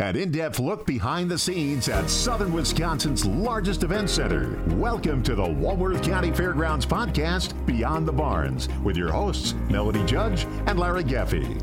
An 0.00 0.16
in 0.16 0.32
depth 0.32 0.58
look 0.58 0.86
behind 0.86 1.30
the 1.30 1.38
scenes 1.38 1.90
at 1.90 2.08
Southern 2.08 2.54
Wisconsin's 2.54 3.26
largest 3.26 3.82
event 3.82 4.08
center. 4.08 4.58
Welcome 4.76 5.22
to 5.24 5.34
the 5.34 5.46
Walworth 5.46 6.02
County 6.02 6.32
Fairgrounds 6.32 6.86
podcast, 6.86 7.54
Beyond 7.66 8.08
the 8.08 8.12
Barns, 8.12 8.70
with 8.82 8.96
your 8.96 9.12
hosts, 9.12 9.54
Melody 9.68 10.02
Judge 10.06 10.46
and 10.66 10.78
Larry 10.78 11.04
Geffey. 11.04 11.60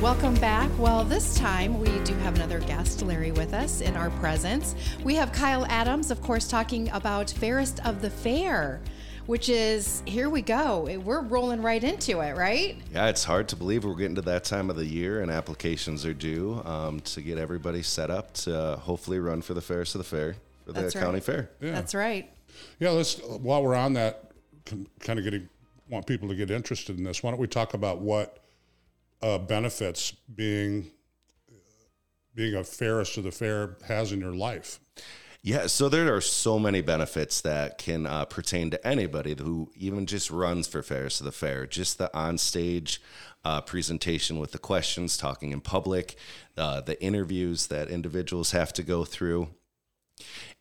Welcome 0.00 0.34
back. 0.36 0.70
Well, 0.78 1.04
this 1.04 1.36
time 1.36 1.78
we 1.78 1.90
do 2.04 2.14
have 2.14 2.36
another 2.36 2.60
guest, 2.60 3.02
Larry, 3.02 3.32
with 3.32 3.52
us 3.52 3.82
in 3.82 3.96
our 3.96 4.08
presence. 4.12 4.74
We 5.04 5.14
have 5.16 5.30
Kyle 5.30 5.66
Adams, 5.66 6.10
of 6.10 6.22
course, 6.22 6.48
talking 6.48 6.88
about 6.88 7.30
Fairest 7.30 7.84
of 7.86 8.00
the 8.00 8.08
Fair, 8.08 8.80
which 9.26 9.48
is 9.48 10.02
here 10.06 10.28
we 10.28 10.42
go. 10.42 10.88
We're 11.04 11.22
rolling 11.22 11.62
right 11.62 11.82
into 11.82 12.20
it, 12.20 12.36
right? 12.36 12.76
Yeah, 12.92 13.08
it's 13.08 13.24
hard 13.24 13.48
to 13.48 13.56
believe 13.56 13.84
we're 13.84 13.94
getting 13.94 14.16
to 14.16 14.22
that 14.22 14.44
time 14.44 14.70
of 14.70 14.76
the 14.76 14.86
year 14.86 15.22
and 15.22 15.30
applications 15.30 16.04
are 16.04 16.14
due 16.14 16.60
um, 16.64 17.00
to 17.00 17.22
get 17.22 17.38
everybody 17.38 17.82
set 17.82 18.10
up 18.10 18.32
to 18.34 18.76
hopefully 18.76 19.18
run 19.18 19.42
for 19.42 19.54
the 19.54 19.60
Fairest 19.60 19.94
of 19.94 20.00
the 20.00 20.04
Fair 20.04 20.36
for 20.64 20.72
the 20.72 20.82
That's 20.82 20.94
county 20.94 21.14
right. 21.14 21.24
fair. 21.24 21.50
Yeah. 21.60 21.72
That's 21.72 21.94
right. 21.94 22.30
Yeah, 22.78 22.90
let's 22.90 23.20
while 23.20 23.62
we're 23.62 23.74
on 23.74 23.94
that, 23.94 24.30
kind 24.64 25.18
of 25.18 25.24
getting 25.24 25.48
want 25.88 26.06
people 26.06 26.28
to 26.28 26.34
get 26.34 26.50
interested 26.50 26.98
in 26.98 27.04
this. 27.04 27.22
Why 27.22 27.30
don't 27.30 27.40
we 27.40 27.46
talk 27.46 27.74
about 27.74 28.00
what 28.00 28.38
uh, 29.20 29.38
benefits 29.38 30.12
being 30.34 30.90
being 32.34 32.54
a 32.54 32.64
fairest 32.64 33.18
of 33.18 33.24
the 33.24 33.30
fair 33.30 33.76
has 33.86 34.12
in 34.12 34.20
your 34.20 34.34
life? 34.34 34.80
Yeah, 35.44 35.66
so 35.66 35.88
there 35.88 36.14
are 36.14 36.20
so 36.20 36.56
many 36.60 36.82
benefits 36.82 37.40
that 37.40 37.76
can 37.76 38.06
uh, 38.06 38.26
pertain 38.26 38.70
to 38.70 38.86
anybody 38.86 39.34
who 39.36 39.72
even 39.74 40.06
just 40.06 40.30
runs 40.30 40.68
for 40.68 40.84
Fairest 40.84 41.20
of 41.20 41.24
the 41.24 41.32
Fair. 41.32 41.66
Just 41.66 41.98
the 41.98 42.16
on-stage 42.16 43.02
uh, 43.44 43.60
presentation 43.60 44.38
with 44.38 44.52
the 44.52 44.58
questions, 44.58 45.16
talking 45.16 45.50
in 45.50 45.60
public, 45.60 46.14
uh, 46.56 46.80
the 46.80 47.02
interviews 47.02 47.66
that 47.66 47.88
individuals 47.88 48.52
have 48.52 48.72
to 48.74 48.84
go 48.84 49.04
through. 49.04 49.48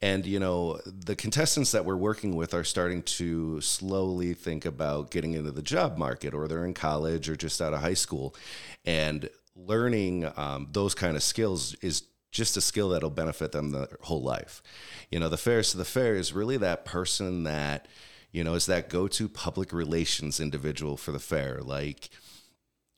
And, 0.01 0.25
you 0.25 0.39
know, 0.39 0.79
the 0.87 1.15
contestants 1.15 1.71
that 1.73 1.85
we're 1.85 1.95
working 1.95 2.35
with 2.35 2.55
are 2.55 2.63
starting 2.63 3.03
to 3.03 3.61
slowly 3.61 4.33
think 4.33 4.65
about 4.65 5.11
getting 5.11 5.33
into 5.33 5.51
the 5.51 5.61
job 5.61 5.99
market, 5.99 6.33
or 6.33 6.47
they're 6.47 6.65
in 6.65 6.73
college 6.73 7.29
or 7.29 7.35
just 7.35 7.61
out 7.61 7.75
of 7.75 7.81
high 7.81 7.93
school. 7.93 8.35
And 8.83 9.29
learning 9.55 10.31
um, 10.35 10.69
those 10.71 10.95
kind 10.95 11.15
of 11.15 11.21
skills 11.21 11.75
is 11.83 12.01
just 12.31 12.57
a 12.57 12.61
skill 12.61 12.89
that'll 12.89 13.09
benefit 13.09 13.51
them 13.51 13.71
their 13.71 13.87
whole 14.01 14.21
life. 14.21 14.63
You 15.09 15.19
know, 15.19 15.29
the 15.29 15.37
fairest 15.37 15.73
of 15.73 15.77
the 15.77 15.85
fair 15.85 16.15
is 16.15 16.33
really 16.33 16.57
that 16.57 16.85
person 16.85 17.43
that, 17.43 17.87
you 18.31 18.43
know, 18.43 18.53
is 18.53 18.65
that 18.67 18.89
go 18.89 19.07
to 19.09 19.27
public 19.27 19.73
relations 19.73 20.39
individual 20.39 20.97
for 20.97 21.11
the 21.11 21.19
fair. 21.19 21.59
Like, 21.61 22.09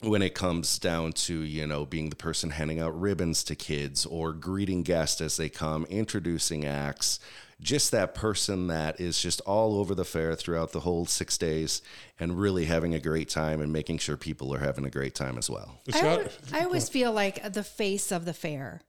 when 0.03 0.21
it 0.21 0.33
comes 0.35 0.77
down 0.79 1.13
to 1.13 1.39
you 1.41 1.65
know 1.65 1.85
being 1.85 2.09
the 2.09 2.15
person 2.15 2.49
handing 2.49 2.79
out 2.79 2.99
ribbons 2.99 3.43
to 3.43 3.55
kids 3.55 4.05
or 4.05 4.33
greeting 4.33 4.83
guests 4.83 5.21
as 5.21 5.37
they 5.37 5.49
come 5.49 5.85
introducing 5.85 6.65
acts 6.65 7.19
just 7.61 7.91
that 7.91 8.13
person 8.13 8.67
that 8.67 8.99
is 8.99 9.21
just 9.21 9.39
all 9.41 9.77
over 9.77 9.95
the 9.95 10.03
fair 10.03 10.35
throughout 10.35 10.73
the 10.73 10.81
whole 10.81 11.05
six 11.05 11.37
days 11.37 11.81
and 12.19 12.37
really 12.37 12.65
having 12.65 12.93
a 12.93 12.99
great 12.99 13.29
time 13.29 13.61
and 13.61 13.71
making 13.71 13.97
sure 13.97 14.17
people 14.17 14.53
are 14.53 14.59
having 14.59 14.85
a 14.85 14.89
great 14.89 15.15
time 15.15 15.37
as 15.37 15.49
well 15.49 15.79
I, 16.51 16.59
I 16.59 16.63
always 16.65 16.89
feel 16.89 17.13
like 17.13 17.53
the 17.53 17.63
face 17.63 18.11
of 18.11 18.25
the 18.25 18.33
fair. 18.33 18.81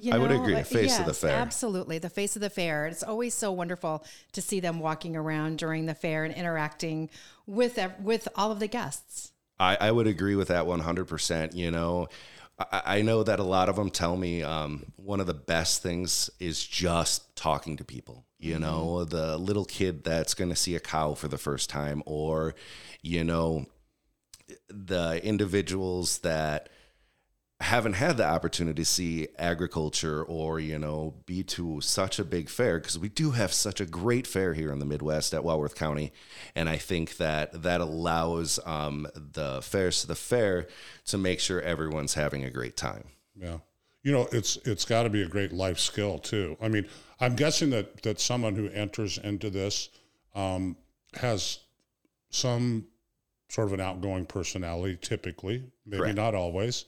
You 0.00 0.12
I 0.12 0.18
would 0.18 0.30
agree, 0.30 0.54
like- 0.54 0.66
face 0.66 0.98
of 0.98 1.06
the 1.06 1.14
fair. 1.14 1.36
Absolutely, 1.36 1.98
the 1.98 2.10
face 2.10 2.36
of 2.36 2.42
the 2.42 2.50
fair. 2.50 2.86
It's 2.86 3.02
always 3.02 3.34
so 3.34 3.52
wonderful 3.52 4.04
to 4.32 4.42
see 4.42 4.60
them 4.60 4.80
walking 4.80 5.16
around 5.16 5.58
during 5.58 5.86
the 5.86 5.94
fair 5.94 6.24
and 6.24 6.34
interacting 6.34 7.10
with 7.46 7.78
with 8.00 8.28
all 8.34 8.50
of 8.52 8.60
the 8.60 8.68
guests. 8.68 9.32
I, 9.58 9.76
I 9.80 9.90
would 9.92 10.06
agree 10.06 10.34
with 10.34 10.48
that 10.48 10.64
100%. 10.64 11.54
You 11.54 11.70
know, 11.70 12.08
I, 12.58 12.82
I 12.84 13.02
know 13.02 13.22
that 13.22 13.38
a 13.38 13.44
lot 13.44 13.68
of 13.68 13.76
them 13.76 13.90
tell 13.90 14.16
me 14.16 14.42
um, 14.42 14.92
one 14.96 15.20
of 15.20 15.26
the 15.26 15.34
best 15.34 15.82
things 15.82 16.28
is 16.40 16.64
just 16.64 17.34
talking 17.36 17.76
to 17.76 17.84
people. 17.84 18.26
You 18.38 18.58
know, 18.58 19.04
the 19.04 19.38
little 19.38 19.64
kid 19.64 20.04
that's 20.04 20.34
going 20.34 20.50
to 20.50 20.56
see 20.56 20.74
a 20.76 20.80
cow 20.80 21.14
for 21.14 21.28
the 21.28 21.38
first 21.38 21.70
time, 21.70 22.02
or, 22.04 22.54
you 23.00 23.24
know, 23.24 23.64
the 24.68 25.18
individuals 25.24 26.18
that 26.18 26.68
haven't 27.60 27.94
had 27.94 28.16
the 28.16 28.24
opportunity 28.26 28.82
to 28.82 28.84
see 28.84 29.28
agriculture 29.38 30.22
or 30.24 30.58
you 30.58 30.78
know 30.78 31.14
be 31.24 31.42
to 31.42 31.80
such 31.80 32.18
a 32.18 32.24
big 32.24 32.48
fair 32.48 32.78
because 32.78 32.98
we 32.98 33.08
do 33.08 33.30
have 33.30 33.52
such 33.52 33.80
a 33.80 33.86
great 33.86 34.26
fair 34.26 34.54
here 34.54 34.72
in 34.72 34.80
the 34.80 34.84
midwest 34.84 35.32
at 35.32 35.44
walworth 35.44 35.74
county 35.76 36.12
and 36.56 36.68
i 36.68 36.76
think 36.76 37.16
that 37.16 37.62
that 37.62 37.80
allows 37.80 38.58
um, 38.66 39.06
the 39.14 39.60
fairs 39.62 40.00
to 40.00 40.06
the 40.06 40.16
fair 40.16 40.66
to 41.06 41.16
make 41.16 41.38
sure 41.38 41.60
everyone's 41.62 42.14
having 42.14 42.44
a 42.44 42.50
great 42.50 42.76
time 42.76 43.04
Yeah. 43.36 43.58
You 44.02 44.12
know, 44.12 44.28
it's 44.32 44.58
it's 44.66 44.84
got 44.84 45.04
to 45.04 45.08
be 45.08 45.22
a 45.22 45.26
great 45.26 45.50
life 45.50 45.78
skill 45.78 46.18
too. 46.18 46.58
I 46.60 46.68
mean, 46.68 46.86
I'm 47.20 47.34
guessing 47.34 47.70
that 47.70 48.02
that 48.02 48.20
someone 48.20 48.54
who 48.54 48.68
enters 48.68 49.16
into 49.16 49.48
this 49.48 49.88
um, 50.34 50.76
has 51.14 51.60
some 52.28 52.86
sort 53.48 53.68
of 53.68 53.72
an 53.72 53.80
outgoing 53.80 54.26
personality, 54.26 54.98
typically, 55.00 55.64
maybe 55.86 56.00
Correct. 56.02 56.16
not 56.16 56.34
always, 56.34 56.84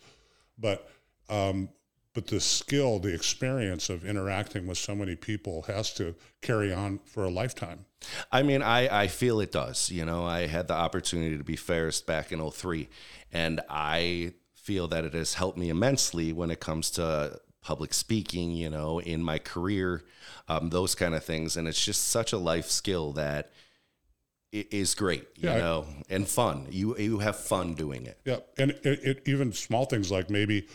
but 0.58 0.88
um, 1.28 1.70
but 2.16 2.28
the 2.28 2.40
skill, 2.40 2.98
the 2.98 3.12
experience 3.12 3.90
of 3.90 4.06
interacting 4.06 4.66
with 4.66 4.78
so 4.78 4.94
many 4.94 5.16
people 5.16 5.62
has 5.62 5.92
to 5.94 6.14
carry 6.40 6.72
on 6.72 6.98
for 7.04 7.24
a 7.24 7.30
lifetime. 7.30 7.84
I 8.32 8.42
mean, 8.42 8.62
I, 8.62 9.02
I 9.02 9.08
feel 9.08 9.38
it 9.40 9.52
does. 9.52 9.90
You 9.90 10.06
know, 10.06 10.24
I 10.24 10.46
had 10.46 10.66
the 10.66 10.74
opportunity 10.74 11.36
to 11.36 11.44
be 11.44 11.56
fairest 11.56 12.06
back 12.06 12.32
in 12.32 12.50
03, 12.50 12.88
and 13.32 13.60
I 13.68 14.32
feel 14.54 14.88
that 14.88 15.04
it 15.04 15.12
has 15.12 15.34
helped 15.34 15.58
me 15.58 15.68
immensely 15.68 16.32
when 16.32 16.50
it 16.50 16.58
comes 16.58 16.90
to 16.92 17.38
public 17.60 17.92
speaking, 17.92 18.52
you 18.52 18.70
know, 18.70 19.00
in 19.00 19.22
my 19.22 19.38
career, 19.38 20.02
um, 20.48 20.70
those 20.70 20.94
kind 20.94 21.14
of 21.14 21.22
things. 21.22 21.56
And 21.56 21.68
it's 21.68 21.84
just 21.84 22.08
such 22.08 22.32
a 22.32 22.38
life 22.38 22.70
skill 22.70 23.12
that 23.12 23.50
is 24.52 24.94
great, 24.94 25.26
you 25.36 25.48
Yeah, 25.48 25.54
I- 25.56 25.58
know, 25.58 25.86
and 26.08 26.26
fun. 26.28 26.66
You, 26.70 26.96
you 26.98 27.18
have 27.18 27.36
fun 27.36 27.74
doing 27.74 28.06
it. 28.06 28.18
Yeah, 28.24 28.38
and 28.58 28.70
it, 28.70 28.84
it, 28.84 29.22
even 29.26 29.52
small 29.52 29.84
things 29.86 30.10
like 30.10 30.30
maybe 30.30 30.66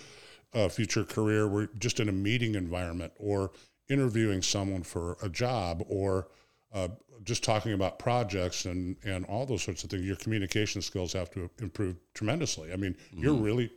a 0.53 0.69
future 0.69 1.03
career, 1.03 1.47
we're 1.47 1.67
just 1.79 1.99
in 1.99 2.09
a 2.09 2.11
meeting 2.11 2.55
environment 2.55 3.13
or 3.17 3.51
interviewing 3.89 4.41
someone 4.41 4.83
for 4.83 5.17
a 5.23 5.29
job 5.29 5.83
or 5.87 6.27
uh, 6.73 6.89
just 7.23 7.43
talking 7.43 7.73
about 7.73 7.99
projects 7.99 8.65
and, 8.65 8.95
and 9.03 9.25
all 9.25 9.45
those 9.45 9.61
sorts 9.63 9.83
of 9.83 9.89
things. 9.89 10.03
Your 10.05 10.15
communication 10.17 10.81
skills 10.81 11.13
have 11.13 11.29
to 11.31 11.49
improve 11.61 11.95
tremendously. 12.13 12.71
I 12.73 12.75
mean, 12.75 12.95
you're 13.15 13.33
really 13.33 13.71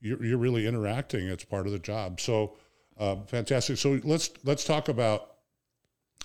you're, 0.00 0.22
you're 0.24 0.38
really 0.38 0.66
interacting. 0.66 1.26
It's 1.26 1.44
part 1.44 1.66
of 1.66 1.72
the 1.72 1.78
job. 1.78 2.20
So 2.20 2.56
uh, 2.98 3.16
fantastic. 3.26 3.76
So 3.78 4.00
let's 4.04 4.30
let's 4.44 4.64
talk 4.64 4.88
about 4.88 5.32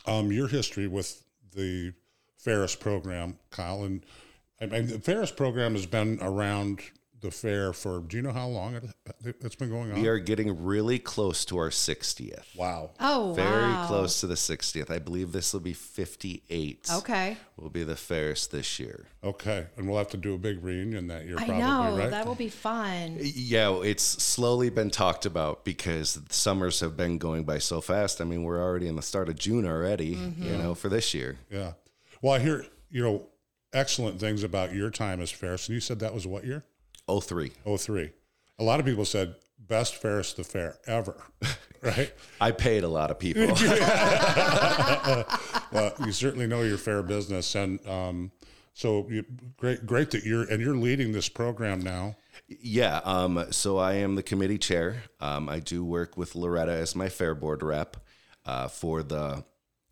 um, 0.06 0.32
your 0.32 0.48
history 0.48 0.88
with 0.88 1.24
the 1.54 1.94
Fairest 2.42 2.80
program, 2.80 3.38
Kyle. 3.52 3.84
And 3.84 4.04
I 4.60 4.66
mean, 4.66 4.88
the 4.88 5.00
Fairest 5.00 5.36
program 5.38 5.74
has 5.74 5.86
been 5.86 6.18
around 6.22 6.82
the 7.22 7.30
fair 7.30 7.72
for. 7.72 8.00
Do 8.00 8.18
you 8.18 8.24
know 8.24 8.32
how 8.32 8.48
long 8.48 8.74
it, 8.76 8.84
it's 9.24 9.56
been 9.56 9.70
going 9.70 9.92
on? 9.92 10.02
We 10.02 10.08
are 10.08 10.18
getting 10.18 10.64
really 10.64 10.98
close 10.98 11.46
to 11.46 11.58
our 11.60 11.70
60th. 11.70 12.56
wow. 12.56 12.90
Oh, 13.00 13.34
Very 13.36 13.72
wow. 13.72 13.86
close 13.88 14.20
to 14.22 14.28
the 14.28 14.34
60th. 14.34 14.90
I 14.90 14.98
believe 14.98 15.32
this 15.32 15.54
will 15.54 15.60
be 15.60 15.74
58. 15.74 16.90
Okay, 16.92 17.38
Will 17.58 17.70
be 17.70 17.84
the 17.84 17.96
fairest 17.96 18.52
this 18.52 18.80
year. 18.80 19.06
Okay, 19.24 19.68
and 19.78 19.88
we'll 19.88 20.00
have 20.00 20.10
to 20.10 20.18
do 20.18 20.34
a 20.34 20.38
big 20.40 20.64
reunion 20.64 21.08
that 21.08 21.26
year. 21.26 21.36
I 21.38 21.46
Probably, 21.46 21.58
know 21.64 21.98
right? 21.98 22.10
that 22.10 22.26
will 22.26 22.34
be 22.34 22.50
fun. 22.50 23.18
Yeah, 23.20 23.80
it's 23.84 24.04
slowly 24.04 24.72
been 24.72 24.90
talked 24.90 25.28
about 25.28 25.64
because 25.64 26.16
the 26.16 26.34
summers 26.34 26.80
have 26.80 26.98
been 26.98 27.20
going 27.20 27.44
by 27.44 27.60
so 27.60 27.82
fast. 27.82 28.20
I 28.20 28.24
mean, 28.24 28.42
we're 28.44 28.62
already 28.62 28.88
in 28.88 28.96
the 28.96 29.04
start 29.04 29.30
of 29.30 29.38
June 29.38 29.68
already, 29.68 30.16
mm-hmm. 30.16 30.44
you 30.44 30.58
know, 30.58 30.74
for 30.74 30.90
this 30.90 31.14
year. 31.14 31.38
yeah. 31.52 31.74
Well, 32.22 32.34
I 32.34 32.40
hear 32.40 32.66
you 32.90 33.04
know 33.04 33.28
excellent 33.74 34.20
things 34.20 34.44
about 34.44 34.74
your 34.74 34.90
time 34.90 35.22
as 35.22 35.32
Fairest, 35.32 35.70
and 35.70 35.76
you 35.76 35.82
said 35.82 36.00
that 36.00 36.14
was 36.14 36.28
what 36.28 36.46
year? 36.46 36.64
03. 37.08 37.52
Oh 37.66 37.78
three. 37.78 38.12
A 38.60 38.64
lot 38.64 38.80
of 38.80 38.86
people 38.86 39.06
said 39.06 39.36
best 39.60 39.96
Fairest 39.96 40.38
the 40.38 40.44
fair 40.44 40.78
ever, 40.86 41.16
right? 41.82 42.14
I 42.40 42.52
paid 42.52 42.84
a 42.84 42.88
lot 42.88 43.12
of 43.12 43.20
people. 43.20 43.44
well, 45.72 45.94
you 46.06 46.12
certainly 46.12 46.48
know 46.48 46.62
your 46.62 46.78
fair 46.78 47.02
business, 47.02 47.56
and 47.56 47.86
um, 47.88 48.32
so 48.74 49.08
you, 49.10 49.26
great, 49.58 49.86
great 49.86 50.12
that 50.12 50.24
you're 50.24 50.44
and 50.44 50.62
you're 50.62 50.76
leading 50.76 51.12
this 51.12 51.30
program 51.30 51.82
now. 51.82 52.16
yeah. 52.48 53.02
Um, 53.04 53.46
so 53.52 53.78
I 53.78 53.94
am 53.94 54.16
the 54.16 54.24
committee 54.24 54.58
chair. 54.58 55.04
Um, 55.20 55.50
I 55.50 55.60
do 55.60 55.84
work 55.84 56.18
with 56.18 56.36
Loretta 56.36 56.74
as 56.74 56.96
my 56.96 57.10
fair 57.10 57.36
board 57.36 57.64
rep 57.64 57.98
uh, 58.46 58.68
for 58.68 59.04
the 59.04 59.44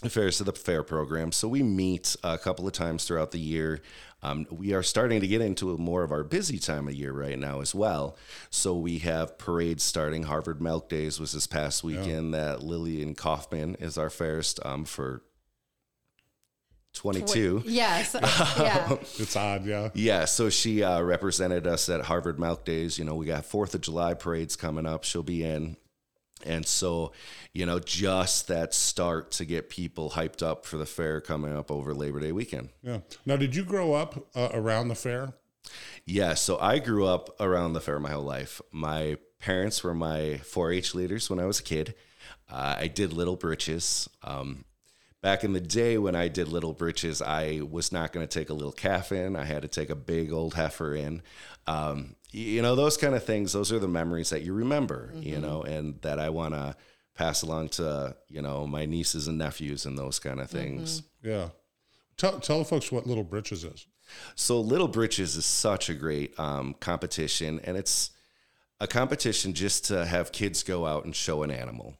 Fairest 0.07 0.39
of 0.39 0.45
the 0.45 0.53
Fair 0.53 0.81
program. 0.81 1.31
So 1.31 1.47
we 1.47 1.61
meet 1.61 2.15
a 2.23 2.37
couple 2.37 2.65
of 2.65 2.73
times 2.73 3.03
throughout 3.03 3.31
the 3.31 3.39
year. 3.39 3.81
Um, 4.21 4.45
we 4.49 4.73
are 4.73 4.83
starting 4.83 5.19
to 5.21 5.27
get 5.27 5.41
into 5.41 5.77
more 5.77 6.03
of 6.03 6.11
our 6.11 6.23
busy 6.23 6.57
time 6.57 6.87
of 6.87 6.93
year 6.93 7.11
right 7.11 7.37
now 7.37 7.59
as 7.61 7.73
well. 7.75 8.17
So 8.49 8.75
we 8.77 8.99
have 8.99 9.37
parades 9.37 9.83
starting. 9.83 10.23
Harvard 10.23 10.61
Milk 10.61 10.89
Days 10.89 11.19
was 11.19 11.33
this 11.33 11.47
past 11.47 11.83
weekend. 11.83 12.33
That 12.33 12.63
Lillian 12.63 13.13
Kaufman 13.15 13.75
is 13.75 13.97
our 13.97 14.09
fairest 14.09 14.59
um, 14.65 14.85
for 14.85 15.21
22. 16.93 17.63
Yes. 17.65 18.15
yeah. 18.21 18.89
It's 19.19 19.35
odd, 19.35 19.65
yeah. 19.65 19.89
Yeah, 19.93 20.25
so 20.25 20.49
she 20.49 20.83
uh, 20.83 21.01
represented 21.01 21.67
us 21.67 21.87
at 21.89 22.01
Harvard 22.01 22.39
Milk 22.39 22.65
Days. 22.65 22.97
You 22.97 23.05
know, 23.05 23.15
we 23.15 23.25
got 23.25 23.45
Fourth 23.45 23.75
of 23.75 23.81
July 23.81 24.13
parades 24.15 24.55
coming 24.55 24.85
up. 24.85 25.03
She'll 25.03 25.23
be 25.23 25.43
in, 25.43 25.77
and 26.45 26.65
so 26.65 27.11
you 27.53 27.65
know, 27.65 27.79
just 27.79 28.47
that 28.47 28.73
start 28.73 29.31
to 29.31 29.45
get 29.45 29.69
people 29.69 30.11
hyped 30.11 30.43
up 30.43 30.65
for 30.65 30.77
the 30.77 30.85
fair 30.85 31.19
coming 31.19 31.55
up 31.55 31.71
over 31.71 31.93
Labor 31.93 32.19
Day 32.19 32.31
weekend. 32.31 32.69
Yeah. 32.83 32.99
Now, 33.25 33.37
did 33.37 33.55
you 33.55 33.63
grow 33.63 33.93
up 33.93 34.27
uh, 34.35 34.49
around 34.53 34.89
the 34.89 34.95
fair? 34.95 35.33
Yeah, 36.05 36.35
so 36.35 36.57
I 36.59 36.79
grew 36.79 37.05
up 37.05 37.35
around 37.39 37.73
the 37.73 37.81
fair 37.81 37.99
my 37.99 38.11
whole 38.11 38.23
life. 38.23 38.61
My 38.71 39.17
parents 39.39 39.83
were 39.83 39.93
my 39.93 40.41
4-H 40.43 40.95
leaders 40.95 41.29
when 41.29 41.39
I 41.39 41.45
was 41.45 41.59
a 41.59 41.63
kid. 41.63 41.95
Uh, 42.49 42.75
I 42.79 42.87
did 42.87 43.13
Little 43.13 43.35
Britches. 43.35 44.09
Um, 44.23 44.65
back 45.21 45.43
in 45.43 45.53
the 45.53 45.59
day 45.59 45.97
when 45.97 46.15
I 46.15 46.27
did 46.27 46.47
Little 46.47 46.73
Britches, 46.73 47.21
I 47.21 47.61
was 47.69 47.91
not 47.91 48.13
going 48.13 48.27
to 48.27 48.39
take 48.39 48.49
a 48.49 48.53
little 48.53 48.71
calf 48.71 49.11
in. 49.11 49.35
I 49.35 49.43
had 49.43 49.63
to 49.63 49.67
take 49.67 49.89
a 49.89 49.95
big 49.95 50.31
old 50.31 50.53
heifer 50.53 50.95
in. 50.95 51.21
Um, 51.67 52.15
you 52.31 52.61
know, 52.61 52.75
those 52.75 52.97
kind 52.97 53.15
of 53.15 53.23
things, 53.23 53.53
those 53.53 53.71
are 53.71 53.79
the 53.79 53.87
memories 53.87 54.29
that 54.29 54.43
you 54.43 54.53
remember, 54.53 55.11
mm-hmm. 55.13 55.23
you 55.23 55.39
know, 55.39 55.63
and 55.63 56.01
that 56.01 56.19
I 56.19 56.29
want 56.29 56.53
to 56.53 56.75
pass 57.15 57.41
along 57.41 57.69
to, 57.69 58.15
you 58.27 58.41
know, 58.41 58.67
my 58.67 58.85
nieces 58.85 59.27
and 59.27 59.37
nephews 59.37 59.85
and 59.85 59.97
those 59.97 60.19
kind 60.19 60.39
of 60.39 60.49
things. 60.49 61.01
Mm-hmm. 61.01 61.29
Yeah. 61.29 61.49
Tell, 62.17 62.39
tell 62.39 62.63
folks 62.63 62.91
what 62.91 63.07
Little 63.07 63.23
Britches 63.23 63.63
is. 63.63 63.87
So, 64.35 64.59
Little 64.59 64.87
Britches 64.87 65.35
is 65.35 65.45
such 65.45 65.89
a 65.89 65.93
great 65.93 66.37
um, 66.39 66.75
competition, 66.79 67.59
and 67.63 67.77
it's 67.77 68.11
a 68.79 68.87
competition 68.87 69.53
just 69.53 69.85
to 69.85 70.05
have 70.05 70.31
kids 70.31 70.63
go 70.63 70.85
out 70.85 71.05
and 71.05 71.15
show 71.15 71.43
an 71.43 71.51
animal. 71.51 71.95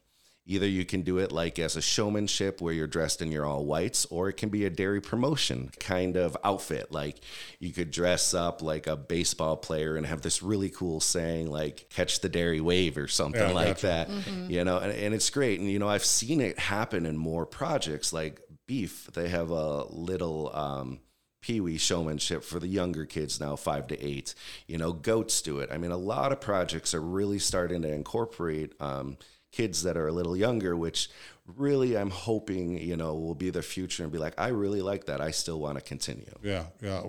Either 0.49 0.67
you 0.67 0.83
can 0.83 1.03
do 1.03 1.19
it 1.19 1.31
like 1.31 1.59
as 1.59 1.75
a 1.75 1.81
showmanship 1.81 2.59
where 2.59 2.73
you're 2.73 2.87
dressed 2.87 3.21
in 3.21 3.31
your 3.31 3.45
all 3.45 3.65
whites, 3.65 4.07
or 4.09 4.29
it 4.29 4.33
can 4.33 4.49
be 4.49 4.65
a 4.65 4.69
dairy 4.71 4.99
promotion 4.99 5.69
kind 5.79 6.17
of 6.17 6.35
outfit. 6.43 6.91
Like 6.91 7.19
you 7.59 7.71
could 7.71 7.91
dress 7.91 8.33
up 8.33 8.63
like 8.63 8.87
a 8.87 8.95
baseball 8.95 9.57
player 9.57 9.95
and 9.95 10.07
have 10.07 10.23
this 10.23 10.41
really 10.41 10.71
cool 10.71 10.99
saying 11.01 11.51
like 11.51 11.87
catch 11.91 12.21
the 12.21 12.29
dairy 12.29 12.61
wave 12.61 12.97
or 12.97 13.07
something 13.07 13.49
yeah, 13.49 13.53
like 13.53 13.81
gotcha. 13.81 13.85
that. 13.85 14.09
Mm-hmm. 14.09 14.49
You 14.49 14.63
know, 14.63 14.79
and, 14.79 14.91
and 14.91 15.13
it's 15.13 15.29
great. 15.29 15.59
And, 15.59 15.69
you 15.69 15.77
know, 15.77 15.87
I've 15.87 16.03
seen 16.03 16.41
it 16.41 16.57
happen 16.57 17.05
in 17.05 17.15
more 17.15 17.45
projects 17.45 18.11
like 18.11 18.41
beef. 18.67 19.07
They 19.13 19.29
have 19.29 19.51
a 19.51 19.83
little, 19.83 20.49
um, 20.55 20.99
Pee 21.41 21.61
Wee 21.61 21.77
showmanship 21.77 22.43
for 22.43 22.59
the 22.59 22.67
younger 22.67 23.05
kids 23.05 23.39
now, 23.39 23.55
five 23.55 23.87
to 23.87 24.03
eight. 24.03 24.33
You 24.67 24.77
know, 24.77 24.91
goats 24.91 25.41
do 25.41 25.59
it. 25.59 25.69
I 25.71 25.77
mean, 25.77 25.91
a 25.91 25.97
lot 25.97 26.33
of 26.33 26.41
projects 26.41 26.93
are 26.93 27.01
really 27.01 27.39
starting 27.39 27.83
to 27.83 27.93
incorporate 27.93 28.73
um, 28.81 29.17
kids 29.51 29.83
that 29.83 29.97
are 29.97 30.07
a 30.07 30.11
little 30.11 30.37
younger, 30.37 30.75
which 30.75 31.09
really 31.57 31.97
I'm 31.97 32.09
hoping, 32.09 32.77
you 32.77 32.95
know, 32.95 33.15
will 33.15 33.35
be 33.35 33.49
the 33.49 33.61
future 33.61 34.03
and 34.03 34.11
be 34.11 34.17
like, 34.17 34.33
I 34.37 34.49
really 34.49 34.81
like 34.81 35.05
that. 35.05 35.21
I 35.21 35.31
still 35.31 35.59
want 35.59 35.77
to 35.77 35.83
continue. 35.83 36.33
Yeah. 36.43 36.65
Yeah. 36.81 37.03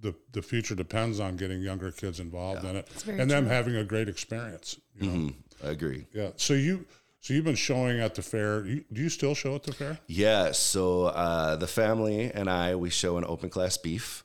The, 0.00 0.14
the 0.32 0.42
future 0.42 0.74
depends 0.74 1.20
on 1.20 1.36
getting 1.36 1.60
younger 1.60 1.90
kids 1.90 2.20
involved 2.20 2.64
yeah. 2.64 2.70
in 2.70 2.76
it 2.76 2.88
and 3.06 3.16
true. 3.16 3.26
them 3.26 3.46
having 3.46 3.76
a 3.76 3.84
great 3.84 4.08
experience. 4.08 4.78
You 4.98 5.06
know? 5.06 5.18
mm-hmm. 5.18 5.66
I 5.66 5.70
agree. 5.70 6.06
Yeah. 6.12 6.30
So 6.36 6.54
you, 6.54 6.86
so 7.20 7.34
you've 7.34 7.44
been 7.44 7.56
showing 7.56 8.00
at 8.00 8.14
the 8.14 8.22
fair. 8.22 8.64
You, 8.64 8.84
do 8.92 9.02
you 9.02 9.08
still 9.08 9.34
show 9.34 9.54
at 9.56 9.64
the 9.64 9.72
fair? 9.72 9.98
Yeah. 10.06 10.52
So 10.52 11.06
uh, 11.06 11.56
the 11.56 11.66
family 11.66 12.30
and 12.32 12.48
I, 12.48 12.76
we 12.76 12.90
show 12.90 13.18
an 13.18 13.24
open 13.26 13.50
class 13.50 13.76
beef. 13.76 14.24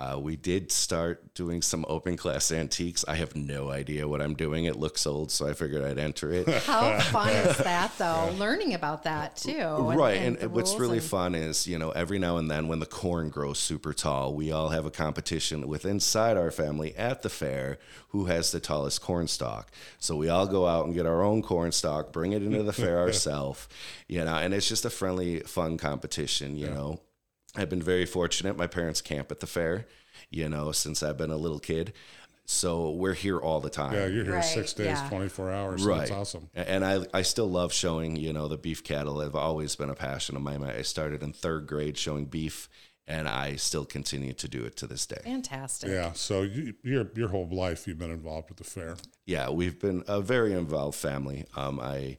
Uh, 0.00 0.18
we 0.18 0.34
did 0.34 0.72
start 0.72 1.34
doing 1.34 1.60
some 1.60 1.84
open 1.86 2.16
class 2.16 2.50
antiques. 2.50 3.04
I 3.06 3.16
have 3.16 3.36
no 3.36 3.70
idea 3.70 4.08
what 4.08 4.22
I'm 4.22 4.32
doing. 4.32 4.64
It 4.64 4.76
looks 4.76 5.06
old, 5.06 5.30
so 5.30 5.46
I 5.46 5.52
figured 5.52 5.84
I'd 5.84 5.98
enter 5.98 6.32
it. 6.32 6.48
How 6.64 6.98
fun 7.00 7.28
is 7.28 7.58
that, 7.58 7.92
though? 7.98 8.30
Learning 8.38 8.72
about 8.72 9.02
that 9.02 9.36
too, 9.36 9.60
right? 9.60 10.16
And, 10.16 10.36
and, 10.36 10.44
and 10.44 10.52
what's 10.52 10.74
really 10.76 10.98
and... 10.98 11.06
fun 11.06 11.34
is, 11.34 11.66
you 11.66 11.78
know, 11.78 11.90
every 11.90 12.18
now 12.18 12.38
and 12.38 12.50
then 12.50 12.66
when 12.66 12.80
the 12.80 12.86
corn 12.86 13.28
grows 13.28 13.58
super 13.58 13.92
tall, 13.92 14.34
we 14.34 14.50
all 14.50 14.70
have 14.70 14.86
a 14.86 14.90
competition 14.90 15.68
with 15.68 15.84
inside 15.84 16.38
our 16.38 16.50
family 16.50 16.96
at 16.96 17.20
the 17.20 17.28
fair 17.28 17.78
who 18.08 18.24
has 18.24 18.52
the 18.52 18.60
tallest 18.60 19.02
corn 19.02 19.28
stalk. 19.28 19.70
So 19.98 20.16
we 20.16 20.30
all 20.30 20.46
go 20.46 20.66
out 20.66 20.86
and 20.86 20.94
get 20.94 21.04
our 21.04 21.22
own 21.22 21.42
corn 21.42 21.72
stalk, 21.72 22.10
bring 22.10 22.32
it 22.32 22.42
into 22.42 22.62
the 22.62 22.72
fair 22.72 22.98
ourselves, 23.00 23.68
you 24.08 24.24
know, 24.24 24.36
and 24.36 24.54
it's 24.54 24.66
just 24.66 24.86
a 24.86 24.90
friendly, 24.90 25.40
fun 25.40 25.76
competition, 25.76 26.56
you 26.56 26.68
yeah. 26.68 26.74
know. 26.74 27.00
I've 27.56 27.68
been 27.68 27.82
very 27.82 28.06
fortunate. 28.06 28.56
My 28.56 28.66
parents 28.66 29.00
camp 29.00 29.30
at 29.30 29.40
the 29.40 29.46
fair, 29.46 29.86
you 30.30 30.48
know, 30.48 30.72
since 30.72 31.02
I've 31.02 31.16
been 31.16 31.30
a 31.30 31.36
little 31.36 31.58
kid. 31.58 31.92
So 32.46 32.90
we're 32.90 33.14
here 33.14 33.38
all 33.38 33.60
the 33.60 33.70
time. 33.70 33.92
Yeah, 33.92 34.06
you're 34.06 34.24
here 34.24 34.34
right. 34.34 34.44
six 34.44 34.72
days, 34.72 34.86
yeah. 34.86 35.08
24 35.08 35.52
hours. 35.52 35.84
right. 35.84 35.98
That's 35.98 36.10
awesome. 36.10 36.50
And 36.52 36.84
I, 36.84 37.06
I 37.14 37.22
still 37.22 37.48
love 37.48 37.72
showing, 37.72 38.16
you 38.16 38.32
know, 38.32 38.48
the 38.48 38.56
beef 38.58 38.82
cattle. 38.82 39.20
I've 39.20 39.36
always 39.36 39.76
been 39.76 39.88
a 39.88 39.94
passion 39.94 40.34
of 40.34 40.42
mine. 40.42 40.64
I 40.64 40.82
started 40.82 41.22
in 41.22 41.32
third 41.32 41.68
grade 41.68 41.96
showing 41.96 42.24
beef 42.24 42.68
and 43.10 43.28
I 43.28 43.56
still 43.56 43.84
continue 43.84 44.32
to 44.34 44.48
do 44.48 44.64
it 44.64 44.76
to 44.78 44.86
this 44.86 45.04
day. 45.06 45.20
Fantastic. 45.24 45.90
Yeah. 45.90 46.12
So 46.12 46.42
you, 46.42 46.74
your 46.82 47.10
your 47.14 47.28
whole 47.28 47.48
life 47.48 47.86
you've 47.86 47.98
been 47.98 48.12
involved 48.12 48.48
with 48.48 48.58
the 48.58 48.64
fair. 48.64 48.96
Yeah, 49.26 49.50
we've 49.50 49.78
been 49.78 50.04
a 50.06 50.20
very 50.20 50.52
involved 50.52 50.96
family. 50.96 51.44
Um, 51.56 51.80
I 51.80 52.18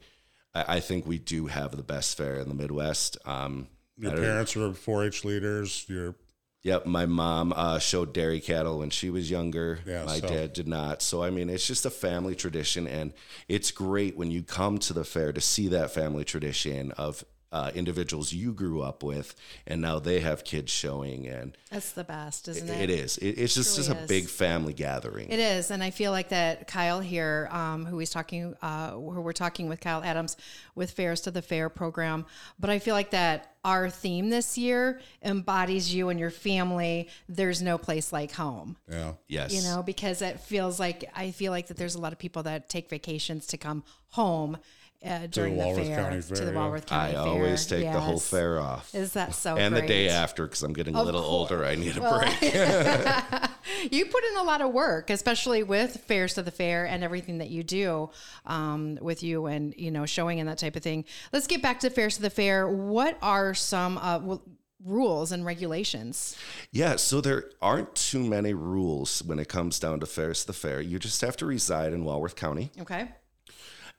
I 0.54 0.81
think 0.81 1.07
we 1.07 1.18
do 1.18 1.48
have 1.48 1.75
the 1.78 1.83
best 1.83 2.18
fair 2.18 2.36
in 2.36 2.50
the 2.50 2.56
Midwest. 2.56 3.18
Um, 3.25 3.68
your 4.01 4.18
parents 4.18 4.56
were 4.56 4.69
4-H 4.69 5.24
leaders. 5.25 5.86
Your 5.88 6.15
Yep, 6.63 6.86
my 6.86 7.07
mom 7.07 7.53
uh, 7.56 7.80
showed 7.80 8.13
dairy 8.13 8.39
cattle 8.39 8.80
when 8.80 8.92
she 8.92 9.09
was 9.09 9.31
younger. 9.31 9.80
Yeah, 9.86 10.06
my 10.06 10.19
so. 10.19 10.27
dad 10.27 10.53
did 10.53 10.68
not. 10.68 11.01
So 11.01 11.24
I 11.24 11.31
mean, 11.31 11.50
it's 11.50 11.65
just 11.65 11.88
a 11.88 11.89
family 11.89 12.36
tradition, 12.36 12.88
and 12.88 13.13
it's 13.48 13.71
great 13.71 14.15
when 14.15 14.30
you 14.30 14.44
come 14.44 14.77
to 14.80 14.94
the 14.94 15.03
fair 15.03 15.33
to 15.33 15.42
see 15.42 15.69
that 15.69 15.92
family 15.92 16.24
tradition 16.24 16.92
of 16.92 17.25
uh, 17.51 17.71
individuals 17.75 18.31
you 18.31 18.53
grew 18.53 18.81
up 18.81 19.03
with, 19.03 19.36
and 19.68 19.81
now 19.81 20.00
they 20.00 20.21
have 20.21 20.44
kids 20.44 20.71
showing, 20.71 21.27
and 21.27 21.57
that's 21.69 21.92
the 21.92 22.03
best, 22.03 22.48
isn't 22.48 22.69
it? 22.69 22.89
It 22.89 22.89
is. 22.89 23.18
It, 23.18 23.31
it's 23.31 23.56
just, 23.56 23.75
just 23.75 23.89
a 23.89 23.95
big 24.07 24.27
family 24.27 24.74
gathering. 24.74 25.30
It 25.30 25.39
is, 25.39 25.71
and 25.71 25.83
I 25.83 25.89
feel 25.89 26.12
like 26.12 26.30
that 26.30 26.68
Kyle 26.68 27.01
here, 27.01 27.50
um, 27.51 27.86
who 27.86 28.00
he's 28.00 28.09
talking, 28.09 28.56
uh, 28.62 28.92
who 28.92 29.21
we're 29.21 29.33
talking 29.33 29.68
with 29.68 29.81
Kyle 29.81 30.03
Adams 30.03 30.38
with 30.75 30.92
Fairs 30.92 31.21
to 31.21 31.31
the 31.31 31.42
Fair 31.42 31.69
program, 31.69 32.25
but 32.59 32.69
I 32.69 32.80
feel 32.80 32.95
like 32.95 33.12
that 33.12 33.51
our 33.63 33.89
theme 33.89 34.30
this 34.30 34.57
year 34.57 35.00
embodies 35.24 35.94
you 35.94 36.09
and 36.09 36.19
your 36.19 36.31
family. 36.31 37.09
There's 37.30 37.62
no 37.62 37.77
place 37.77 38.12
like 38.12 38.31
home. 38.31 38.75
Yeah. 38.89 39.13
Yes. 39.27 39.54
You 39.54 39.62
know, 39.62 39.83
because 39.83 40.21
it 40.21 40.39
feels 40.39 40.80
like 40.80 41.09
I 41.15 41.31
feel 41.31 41.51
like 41.51 41.68
that 41.68 41.77
there's 41.77 41.95
a 41.95 42.01
lot 42.01 42.12
of 42.12 42.18
people 42.18 42.44
that 42.44 42.69
take 42.69 42.89
vacations 42.89 43.45
to 43.47 43.57
come 43.57 43.83
home 44.09 44.57
uh, 45.03 45.27
during 45.27 45.57
the, 45.57 45.63
the 45.74 45.83
fair, 45.83 46.21
fair, 46.21 46.38
to 46.38 46.45
the 46.45 46.51
Walworth 46.51 46.86
County 46.86 47.12
I 47.12 47.13
Fair. 47.13 47.21
I 47.21 47.27
always 47.27 47.65
take 47.65 47.83
yes. 47.83 47.95
the 47.95 48.01
whole 48.01 48.19
fair 48.19 48.59
off. 48.59 48.94
Is 48.94 49.13
that 49.13 49.33
so? 49.33 49.57
And 49.57 49.74
great? 49.74 49.81
the 49.81 49.88
day 49.88 50.09
after, 50.09 50.45
because 50.45 50.62
I'm 50.62 50.74
getting 50.74 50.95
a 50.95 51.01
little 51.01 51.24
older, 51.24 51.65
I 51.65 51.75
need 51.75 51.98
a 51.98 52.01
well, 52.01 52.19
break. 52.19 52.42
you 53.92 54.06
put 54.06 54.24
in 54.24 54.38
a 54.38 54.44
lot 54.44 54.62
of 54.62 54.71
work, 54.71 55.09
especially 55.09 55.63
with 55.63 55.97
fairs 56.02 56.35
to 56.35 56.44
the 56.44 56.52
fair 56.52 56.85
and 56.85 57.04
everything 57.04 57.40
that 57.40 57.49
you 57.49 57.64
do 57.64 58.09
um, 58.45 58.97
with 59.02 59.23
you 59.23 59.47
and 59.47 59.73
you 59.76 59.90
know 59.90 60.06
showing 60.06 60.40
and 60.40 60.47
that 60.47 60.59
type 60.59 60.76
of 60.76 60.83
thing. 60.83 61.06
Let's 61.33 61.47
get 61.47 61.61
back 61.61 61.80
to 61.80 61.90
fairs 61.90 62.18
to 62.18 62.21
the 62.21 62.30
fair. 62.30 62.68
What 62.68 63.18
are 63.21 63.54
some 63.56 63.97
uh, 63.97 64.19
well, 64.19 64.44
rules 64.85 65.31
and 65.31 65.45
regulations? 65.45 66.37
Yeah, 66.71 66.95
so 66.97 67.21
there 67.21 67.45
aren't 67.61 67.95
too 67.95 68.23
many 68.23 68.54
rules 68.54 69.23
when 69.23 69.40
it 69.40 69.47
comes 69.47 69.80
down 69.80 69.99
to 70.02 70.06
fairs 70.06 70.42
to 70.42 70.47
the 70.47 70.54
fair. 70.54 70.81
You 70.81 70.99
just 70.99 71.21
have 71.21 71.37
to 71.37 71.45
reside 71.45 71.94
in 71.94 72.04
Walworth 72.04 72.35
County. 72.35 72.71
Okay. 72.80 73.09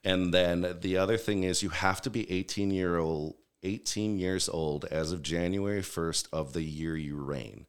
And 0.05 0.35
then 0.35 0.79
the 0.81 0.97
other 0.97 1.17
thing 1.17 1.45
is 1.45 1.63
you 1.63 1.69
have 1.69 2.03
to 2.03 2.11
be 2.11 2.31
18 2.31 2.71
year 2.71 2.99
old 2.99 3.37
18 3.65 4.19
years 4.19 4.49
old 4.49 4.85
as 4.87 5.13
of 5.13 5.23
January 5.23 5.83
1st 5.83 6.29
of 6.33 6.53
the 6.53 6.63
year 6.63 6.97
you 6.97 7.17
reign. 7.17 7.67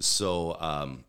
So 0.00 0.56
um, 0.60 1.04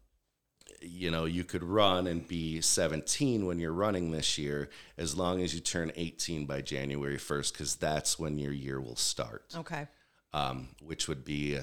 you 0.81 1.11
know, 1.11 1.25
you 1.25 1.43
could 1.43 1.63
run 1.63 2.07
and 2.07 2.27
be 2.27 2.61
17 2.61 3.45
when 3.45 3.59
you're 3.59 3.73
running 3.73 4.11
this 4.11 4.37
year 4.37 4.69
as 4.97 5.17
long 5.17 5.41
as 5.41 5.53
you 5.53 5.59
turn 5.59 5.91
18 5.95 6.45
by 6.45 6.61
January 6.61 7.17
1st 7.17 7.53
cuz 7.53 7.75
that's 7.75 8.19
when 8.19 8.37
your 8.37 8.53
year 8.53 8.79
will 8.79 8.95
start. 8.95 9.53
Okay. 9.55 9.87
Um, 10.31 10.69
which 10.81 11.07
would 11.07 11.25
be 11.25 11.57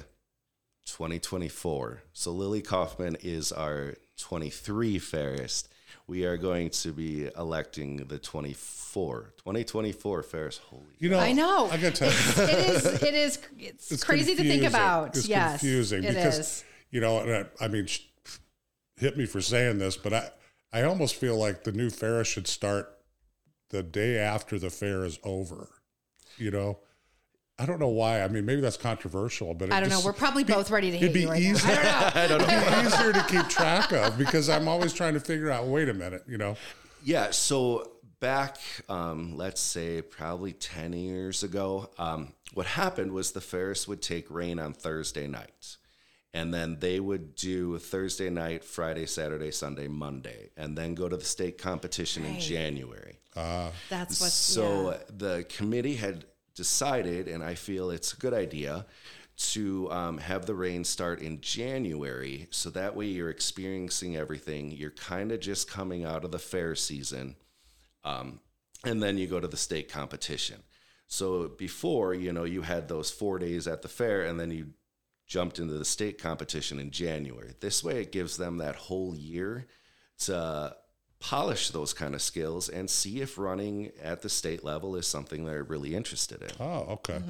2024. 0.87 2.03
So 2.13 2.33
Lily 2.33 2.63
Kaufman 2.63 3.17
is 3.23 3.53
our 3.53 3.95
23 4.19 4.99
fairest 4.99 5.69
we 6.09 6.25
are 6.25 6.37
going 6.37 6.71
to 6.71 6.93
be 6.93 7.29
electing 7.37 7.97
the 7.97 8.19
24 8.19 9.35
2024 9.37 10.23
Fairest 10.23 10.61
Holy. 10.63 10.83
You 10.99 11.11
know, 11.11 11.19
I 11.19 11.33
know. 11.33 11.69
I 11.71 11.77
got 11.77 11.95
to 11.95 12.09
tell 12.09 12.11
you, 12.11 12.53
it 12.53 12.69
is. 12.69 13.03
It 13.03 13.15
is. 13.15 13.39
It's, 13.59 13.93
it's 13.93 14.05
crazy 14.05 14.35
confusing. 14.35 14.61
to 14.61 14.67
think 14.67 14.75
about. 14.75 15.17
It's 15.17 15.29
yes, 15.29 15.61
confusing 15.61 16.03
because 16.03 16.39
is. 16.39 16.65
you 16.91 17.01
know. 17.01 17.19
I, 17.19 17.65
I 17.65 17.69
mean, 17.69 17.89
hit 18.97 19.17
me 19.17 19.27
for 19.27 19.41
saying 19.41 19.79
this, 19.79 19.97
but 19.97 20.13
I 20.13 20.31
I 20.73 20.83
almost 20.83 21.17
feel 21.17 21.37
like 21.37 21.65
the 21.65 21.73
new 21.73 21.91
fair 21.91 22.25
should 22.25 22.47
start 22.47 22.97
the 23.71 23.83
day 23.83 24.19
after 24.19 24.59
the 24.59 24.71
fair 24.71 25.05
is 25.05 25.19
over. 25.25 25.69
You 26.39 26.51
know, 26.51 26.79
I 27.59 27.65
don't 27.65 27.81
know 27.81 27.89
why. 27.89 28.23
I 28.23 28.29
mean, 28.29 28.45
maybe 28.45 28.61
that's 28.61 28.77
controversial, 28.77 29.55
but 29.55 29.73
I 29.73 29.81
don't 29.81 29.89
know. 29.89 30.01
We're 30.05 30.13
probably 30.13 30.45
be, 30.45 30.53
both 30.53 30.71
ready 30.71 30.91
to 30.91 30.99
hate 30.99 31.05
it'd 31.05 31.15
be 31.15 31.23
you 31.23 31.31
right 31.31 31.41
easier, 31.41 31.75
now. 31.75 32.11
I 32.15 32.27
don't 32.27 32.39
know. 32.39 32.47
it'd 32.49 32.83
be 32.83 32.87
easier 32.87 33.13
to 33.13 33.25
keep 33.29 33.49
track 33.49 33.93
of 33.93 34.19
because 34.19 34.51
I'm 34.51 34.69
always 34.69 34.93
trying 34.93 35.15
to 35.15 35.21
figure 35.21 35.51
out. 35.51 35.67
Wait 35.67 35.89
a 35.89 35.95
minute, 35.95 36.25
you 36.29 36.37
know. 36.37 36.57
Yeah. 37.03 37.31
So 37.31 37.93
back, 38.21 38.59
um, 38.91 39.37
let's 39.37 39.61
say 39.61 40.03
probably 40.03 40.53
10 40.53 40.93
years 40.93 41.43
ago, 41.43 41.89
um, 41.99 42.35
what 42.53 42.67
happened 42.67 43.13
was 43.13 43.33
the 43.33 43.41
Fairest 43.41 43.89
would 43.89 44.03
take 44.03 44.31
reign 44.31 44.59
on 44.59 44.73
Thursday 44.75 45.27
night, 45.27 45.77
And 46.35 46.53
then 46.53 46.79
they 46.81 47.01
would 47.01 47.35
do 47.35 47.79
Thursday 47.79 48.29
night, 48.29 48.65
Friday, 48.65 49.07
Saturday, 49.07 49.51
Sunday, 49.51 49.89
Monday, 49.89 50.51
and 50.59 50.77
then 50.77 50.95
go 50.95 51.09
to 51.09 51.17
the 51.17 51.25
state 51.25 51.57
competition 51.57 52.25
in 52.27 52.33
Right. 52.35 52.41
January. 52.41 53.19
That's 53.35 54.21
what. 54.21 54.31
So 54.31 54.91
yeah. 54.91 54.99
the 55.09 55.47
committee 55.49 55.97
had 55.97 56.25
decided, 56.57 57.29
and 57.29 57.45
I 57.45 57.55
feel 57.55 57.91
it's 57.91 58.13
a 58.13 58.17
good 58.17 58.35
idea, 58.35 58.87
to 59.37 59.91
um, 59.93 60.19
have 60.19 60.47
the 60.47 60.55
reign 60.55 60.83
start 60.83 61.21
in 61.21 61.41
January. 61.43 62.49
So 62.51 62.71
that 62.71 62.97
way 62.97 63.07
you're 63.07 63.31
experiencing 63.31 64.17
everything. 64.17 64.71
You're 64.71 64.91
kind 64.91 65.31
of 65.31 65.41
just 65.41 65.71
coming 65.71 66.05
out 66.05 66.25
of 66.25 66.33
the 66.33 66.39
fair 66.39 66.75
season. 66.75 67.37
Um, 68.03 68.41
and 68.85 69.03
then 69.03 69.19
you 69.19 69.27
go 69.27 69.39
to 69.39 69.49
the 69.49 69.57
state 69.57 69.93
competition. 69.93 70.63
So 71.07 71.49
before, 71.49 72.15
you 72.15 72.33
know, 72.33 72.45
you 72.45 72.63
had 72.63 72.89
those 72.89 73.11
four 73.11 73.39
days 73.39 73.67
at 73.67 73.83
the 73.83 73.89
fair 73.89 74.23
and 74.23 74.41
then 74.41 74.51
you 74.51 74.69
jumped 75.27 75.59
into 75.59 75.75
the 75.75 75.85
state 75.85 76.21
competition 76.21 76.79
in 76.79 76.91
January. 76.91 77.53
This 77.61 77.85
way 77.85 78.01
it 78.01 78.13
gives 78.13 78.37
them 78.37 78.59
that 78.59 78.77
whole 78.77 79.15
year 79.15 79.67
to 80.21 80.75
polish 81.27 81.71
those 81.71 81.93
kind 81.93 82.15
of 82.15 82.23
skills 82.23 82.69
and 82.69 82.89
see 82.89 83.21
if 83.21 83.37
running 83.37 83.91
at 84.01 84.23
the 84.23 84.29
state 84.29 84.63
level 84.63 84.95
is 84.95 85.07
something 85.09 85.45
they're 85.45 85.65
really 85.65 85.95
interested 85.97 86.41
in. 86.41 86.51
Oh, 86.61 86.87
okay. 86.91 87.21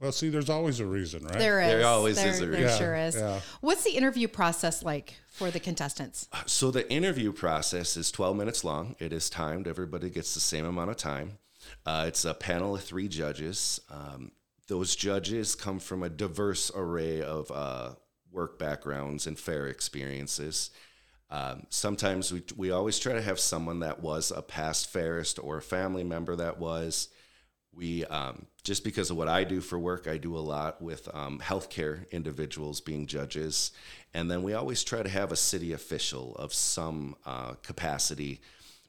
Well, 0.00 0.10
see, 0.10 0.28
there's 0.28 0.50
always 0.50 0.80
a 0.80 0.86
reason, 0.86 1.22
right? 1.22 1.30
Mm-hmm. 1.30 1.38
There 1.38 1.60
is. 1.60 1.68
There 1.68 1.86
always 1.86 2.16
there, 2.16 2.28
is 2.28 2.40
a 2.40 2.46
There 2.46 2.62
reason. 2.62 2.78
sure 2.78 2.96
is. 2.96 3.14
yeah. 3.14 3.40
What's 3.60 3.84
the 3.84 3.92
interview 3.92 4.26
process 4.26 4.82
like 4.82 5.14
for 5.28 5.52
the 5.52 5.60
contestants? 5.60 6.28
So 6.46 6.72
the 6.72 6.90
interview 6.90 7.32
process 7.32 7.96
is 7.96 8.10
12 8.10 8.36
minutes 8.36 8.64
long. 8.64 8.96
It 8.98 9.12
is 9.12 9.30
timed. 9.30 9.68
Everybody 9.68 10.10
gets 10.10 10.34
the 10.34 10.40
same 10.40 10.64
amount 10.64 10.90
of 10.90 10.96
time. 10.96 11.38
Uh, 11.86 12.06
it's 12.08 12.24
a 12.24 12.34
panel 12.34 12.74
of 12.74 12.82
three 12.82 13.06
judges. 13.08 13.80
Um, 13.88 14.32
those 14.66 14.96
judges 14.96 15.54
come 15.54 15.78
from 15.78 16.02
a 16.02 16.08
diverse 16.08 16.72
array 16.74 17.22
of 17.22 17.50
uh, 17.52 17.90
work 18.32 18.58
backgrounds 18.58 19.28
and 19.28 19.38
fair 19.38 19.68
experiences. 19.68 20.70
Um, 21.34 21.66
sometimes 21.68 22.32
we, 22.32 22.44
we 22.56 22.70
always 22.70 22.96
try 23.00 23.12
to 23.12 23.20
have 23.20 23.40
someone 23.40 23.80
that 23.80 24.00
was 24.00 24.30
a 24.30 24.40
past 24.40 24.88
fairest 24.92 25.40
or 25.42 25.56
a 25.56 25.62
family 25.62 26.04
member 26.04 26.36
that 26.36 26.60
was. 26.60 27.08
We 27.72 28.04
um, 28.04 28.46
just 28.62 28.84
because 28.84 29.10
of 29.10 29.16
what 29.16 29.26
I 29.26 29.42
do 29.42 29.60
for 29.60 29.76
work, 29.76 30.06
I 30.06 30.16
do 30.16 30.36
a 30.36 30.38
lot 30.38 30.80
with 30.80 31.12
um, 31.12 31.40
healthcare 31.40 32.08
individuals 32.12 32.80
being 32.80 33.08
judges, 33.08 33.72
and 34.14 34.30
then 34.30 34.44
we 34.44 34.54
always 34.54 34.84
try 34.84 35.02
to 35.02 35.08
have 35.08 35.32
a 35.32 35.36
city 35.36 35.72
official 35.72 36.36
of 36.36 36.54
some 36.54 37.16
uh, 37.26 37.54
capacity 37.64 38.40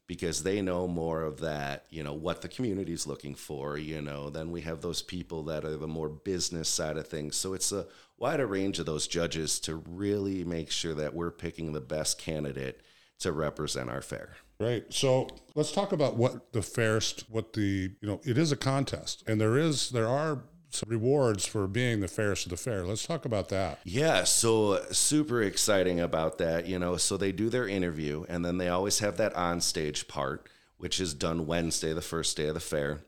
because 0.08 0.44
they 0.44 0.62
know 0.62 0.88
more 0.88 1.22
of 1.22 1.40
that, 1.40 1.86
you 1.90 2.04
know, 2.04 2.14
what 2.14 2.42
the 2.42 2.48
community 2.48 2.94
is 2.94 3.08
looking 3.08 3.34
for, 3.34 3.78
you 3.78 4.02
know. 4.02 4.30
Then 4.30 4.52
we 4.52 4.62
have 4.62 4.82
those 4.82 5.02
people 5.02 5.44
that 5.44 5.66
are 5.66 5.78
the 5.78 5.88
more 5.88 6.10
business 6.10 6.70
side 6.70 6.98
of 6.98 7.08
things. 7.08 7.36
So 7.36 7.54
it's 7.54 7.72
a 7.72 7.88
wider 8.18 8.46
range 8.46 8.80
of 8.80 8.86
those 8.86 9.08
judges 9.08 9.60
to 9.62 9.76
really 9.76 10.44
make 10.44 10.70
sure 10.70 10.94
that 10.94 11.14
we're 11.14 11.32
picking 11.32 11.74
the 11.74 11.82
best 11.82 12.20
candidate 12.20 12.82
to 13.20 13.32
represent 13.32 13.90
our 13.90 14.02
fair. 14.02 14.36
Right. 14.60 14.86
So 14.94 15.28
let's 15.56 15.72
talk 15.72 15.92
about 15.92 16.16
what 16.16 16.54
the 16.54 16.62
fairest, 16.62 17.26
what 17.30 17.54
the, 17.54 17.92
you 18.00 18.08
know, 18.08 18.22
it 18.24 18.38
is 18.38 18.52
a 18.52 18.58
contest 18.58 19.24
and 19.28 19.42
there 19.42 19.58
is, 19.58 19.90
there 19.90 20.08
are 20.08 20.44
some 20.76 20.90
rewards 20.90 21.46
for 21.46 21.68
being 21.68 22.00
the 22.02 22.08
fairest 22.08 22.46
of 22.46 22.50
the 22.52 22.58
fair. 22.58 22.84
Let's 22.86 23.06
talk 23.06 23.26
about 23.26 23.50
that. 23.50 23.80
Yeah, 23.84 24.24
so 24.24 24.84
super 24.92 25.42
exciting 25.42 26.00
about 26.00 26.38
that, 26.38 26.68
you 26.68 26.78
know. 26.80 26.98
So 26.98 27.18
they 27.18 27.32
do 27.32 27.50
their 27.50 27.68
interview 27.68 28.26
and 28.30 28.46
then 28.46 28.58
they 28.58 28.70
always 28.70 29.00
have 29.00 29.18
that 29.18 29.36
on-stage 29.36 30.08
part, 30.08 30.48
which 30.78 31.00
is 31.00 31.14
done 31.14 31.48
Wednesday, 31.48 31.94
the 31.94 32.02
first 32.02 32.38
day 32.38 32.48
of 32.48 32.54
the 32.54 32.60
fair. 32.60 33.00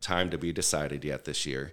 Time 0.00 0.30
to 0.30 0.38
be 0.38 0.52
decided 0.52 1.04
yet 1.04 1.24
this 1.24 1.44
year. 1.44 1.72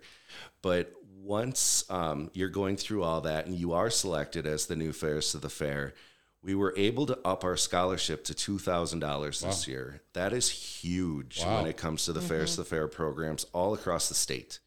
But 0.62 0.92
once 1.22 1.84
um, 1.92 2.32
you're 2.34 2.50
going 2.50 2.77
through 2.77 3.04
all 3.04 3.22
that 3.22 3.46
and 3.46 3.56
you 3.56 3.74
are 3.74 3.89
selected 3.89 4.46
as 4.48 4.65
the 4.65 4.75
new 4.75 4.92
fairest 4.94 5.36
of 5.36 5.42
the 5.42 5.50
fair, 5.50 5.94
we 6.42 6.54
were 6.56 6.74
able 6.77 7.06
to 7.08 7.18
up 7.25 7.44
our 7.44 7.58
scholarship 7.58 8.24
to 8.25 8.34
two 8.36 8.60
thousand 8.60 9.00
dollars 9.00 9.42
this 9.42 9.68
year. 9.68 10.01
That 10.13 10.32
is 10.34 10.50
huge 10.50 11.44
Wow. 11.44 11.58
when 11.58 11.68
it 11.68 11.77
comes 11.77 12.06
to 12.06 12.13
the 12.13 12.22
fairest 12.22 12.58
of 12.60 12.65
the 12.65 12.70
fair 12.70 12.88
programs 12.88 13.46
all 13.54 13.74
across 13.74 14.10
the 14.10 14.15
state. 14.15 14.60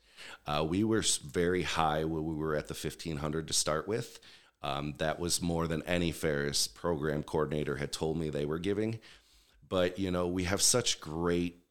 Uh, 0.49 0.65
we 0.65 0.83
were 0.83 1.05
very 1.27 1.63
high 1.63 2.05
when 2.05 2.25
we 2.25 2.35
were 2.35 2.57
at 2.57 2.69
the 2.69 2.75
1500 2.75 3.49
to 3.49 3.53
start 3.53 3.87
with. 3.87 4.19
Um, 4.63 4.95
that 4.97 5.21
was 5.21 5.43
more 5.43 5.69
than 5.69 5.83
any 5.83 6.11
Fairest 6.11 6.75
program 6.75 7.23
coordinator 7.23 7.77
had 7.77 7.93
told 7.93 8.17
me 8.17 8.31
they 8.31 8.47
were 8.47 8.59
giving. 8.59 8.99
But, 9.69 9.99
you 9.99 10.11
know, 10.11 10.27
we 10.27 10.45
have 10.45 10.63
such 10.63 11.01
great 11.01 11.63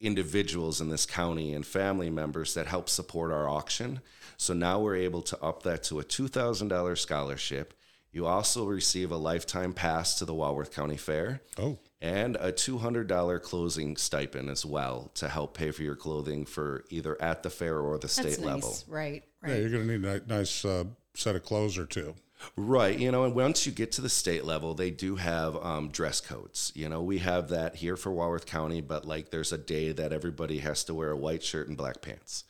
individuals 0.00 0.80
in 0.80 0.88
this 0.88 1.04
county 1.04 1.52
and 1.52 1.66
family 1.66 2.10
members 2.10 2.54
that 2.54 2.68
help 2.68 2.88
support 2.88 3.32
our 3.32 3.48
auction. 3.48 4.00
So 4.36 4.54
now 4.54 4.78
we're 4.78 4.96
able 4.96 5.22
to 5.22 5.42
up 5.42 5.64
that 5.64 5.82
to 5.84 5.98
a 5.98 6.04
$2,000 6.04 6.98
scholarship. 6.98 7.74
You 8.12 8.26
also 8.26 8.66
receive 8.66 9.10
a 9.10 9.16
lifetime 9.16 9.72
pass 9.72 10.18
to 10.18 10.24
the 10.26 10.34
Walworth 10.34 10.74
County 10.74 10.96
Fair 10.98 11.40
Oh, 11.58 11.78
and 12.00 12.36
a 12.36 12.52
$200 12.52 13.40
closing 13.42 13.96
stipend 13.96 14.50
as 14.50 14.66
well 14.66 15.10
to 15.14 15.28
help 15.28 15.56
pay 15.56 15.70
for 15.70 15.82
your 15.82 15.96
clothing 15.96 16.44
for 16.44 16.84
either 16.90 17.20
at 17.22 17.42
the 17.42 17.50
fair 17.50 17.78
or 17.78 17.96
the 17.98 18.08
state 18.08 18.24
That's 18.24 18.38
nice. 18.38 18.46
level. 18.46 18.76
Right. 18.88 19.24
yeah, 19.46 19.56
you're 19.56 19.70
going 19.70 19.86
to 19.88 19.98
need 19.98 20.04
a 20.04 20.20
nice 20.26 20.64
uh, 20.64 20.84
set 21.14 21.36
of 21.36 21.42
clothes 21.44 21.78
or 21.78 21.86
two. 21.86 22.14
Right. 22.56 22.98
You 22.98 23.12
know, 23.12 23.24
and 23.24 23.34
once 23.36 23.66
you 23.66 23.72
get 23.72 23.92
to 23.92 24.00
the 24.00 24.08
state 24.08 24.44
level, 24.44 24.74
they 24.74 24.90
do 24.90 25.14
have 25.16 25.56
um, 25.64 25.88
dress 25.90 26.20
codes. 26.20 26.72
You 26.74 26.88
know, 26.88 27.00
we 27.00 27.18
have 27.18 27.48
that 27.50 27.76
here 27.76 27.96
for 27.96 28.10
Walworth 28.10 28.46
County, 28.46 28.80
but 28.80 29.06
like 29.06 29.30
there's 29.30 29.52
a 29.52 29.58
day 29.58 29.92
that 29.92 30.12
everybody 30.12 30.58
has 30.58 30.82
to 30.84 30.94
wear 30.94 31.12
a 31.12 31.16
white 31.16 31.44
shirt 31.44 31.68
and 31.68 31.76
black 31.76 32.02
pants. 32.02 32.44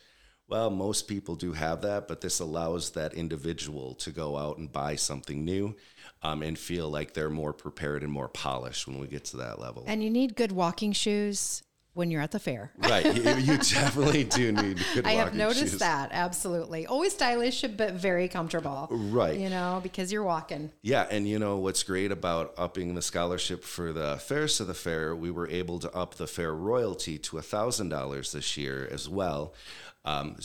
Well, 0.53 0.69
most 0.69 1.09
people 1.09 1.35
do 1.35 1.55
have 1.55 1.81
that, 1.81 2.07
but 2.07 2.21
this 2.21 2.39
allows 2.39 2.91
that 2.91 3.15
individual 3.15 3.95
to 3.95 4.11
go 4.11 4.37
out 4.37 4.59
and 4.59 4.71
buy 4.71 4.97
something 4.97 5.47
new 5.47 5.75
um, 6.23 6.43
and 6.43 6.59
feel 6.59 6.91
like 6.91 7.15
they're 7.15 7.31
more 7.31 7.55
prepared 7.55 8.03
and 8.03 8.13
more 8.13 8.29
polished 8.29 8.87
when 8.87 8.99
we 8.99 9.07
get 9.07 9.25
to 9.27 9.39
that 9.39 9.59
level. 9.59 9.85
And 9.87 10.05
you 10.05 10.11
need 10.11 10.37
good 10.37 10.53
walking 10.53 10.93
shoes 10.93 11.63
when 11.95 12.11
you're 12.11 12.23
at 12.23 12.31
the 12.31 12.39
fair. 12.39 12.73
right. 12.79 13.05
You, 13.05 13.23
you 13.37 13.57
definitely 13.59 14.25
do 14.25 14.51
need 14.53 14.83
good 14.95 15.07
I 15.07 15.13
have 15.13 15.35
noticed 15.35 15.73
shoes. 15.73 15.79
that 15.81 16.09
absolutely. 16.13 16.87
Always 16.87 17.13
stylish, 17.13 17.63
but 17.77 17.93
very 17.95 18.29
comfortable. 18.29 18.89
Right. 18.91 19.39
You 19.39 19.51
know, 19.51 19.81
because 19.83 20.11
you're 20.13 20.23
walking. 20.25 20.73
Yeah, 20.83 21.07
and 21.11 21.29
you 21.29 21.39
know 21.39 21.59
what's 21.59 21.83
great 21.83 22.11
about 22.11 22.55
upping 22.57 22.95
the 22.95 23.03
scholarship 23.03 23.63
for 23.65 23.93
the 23.93 24.17
fairest 24.17 24.61
of 24.61 24.67
the 24.69 24.75
fair, 24.75 25.15
we 25.15 25.31
were 25.31 25.49
able 25.49 25.79
to 25.81 25.91
up 25.95 26.15
the 26.15 26.27
fair 26.27 26.55
royalty 26.55 27.19
to 27.19 27.41
thousand 27.41 27.91
dollars 27.91 28.33
this 28.33 28.57
year 28.57 28.89
as 28.91 29.09
well. 29.09 29.55
Um, 30.05 30.37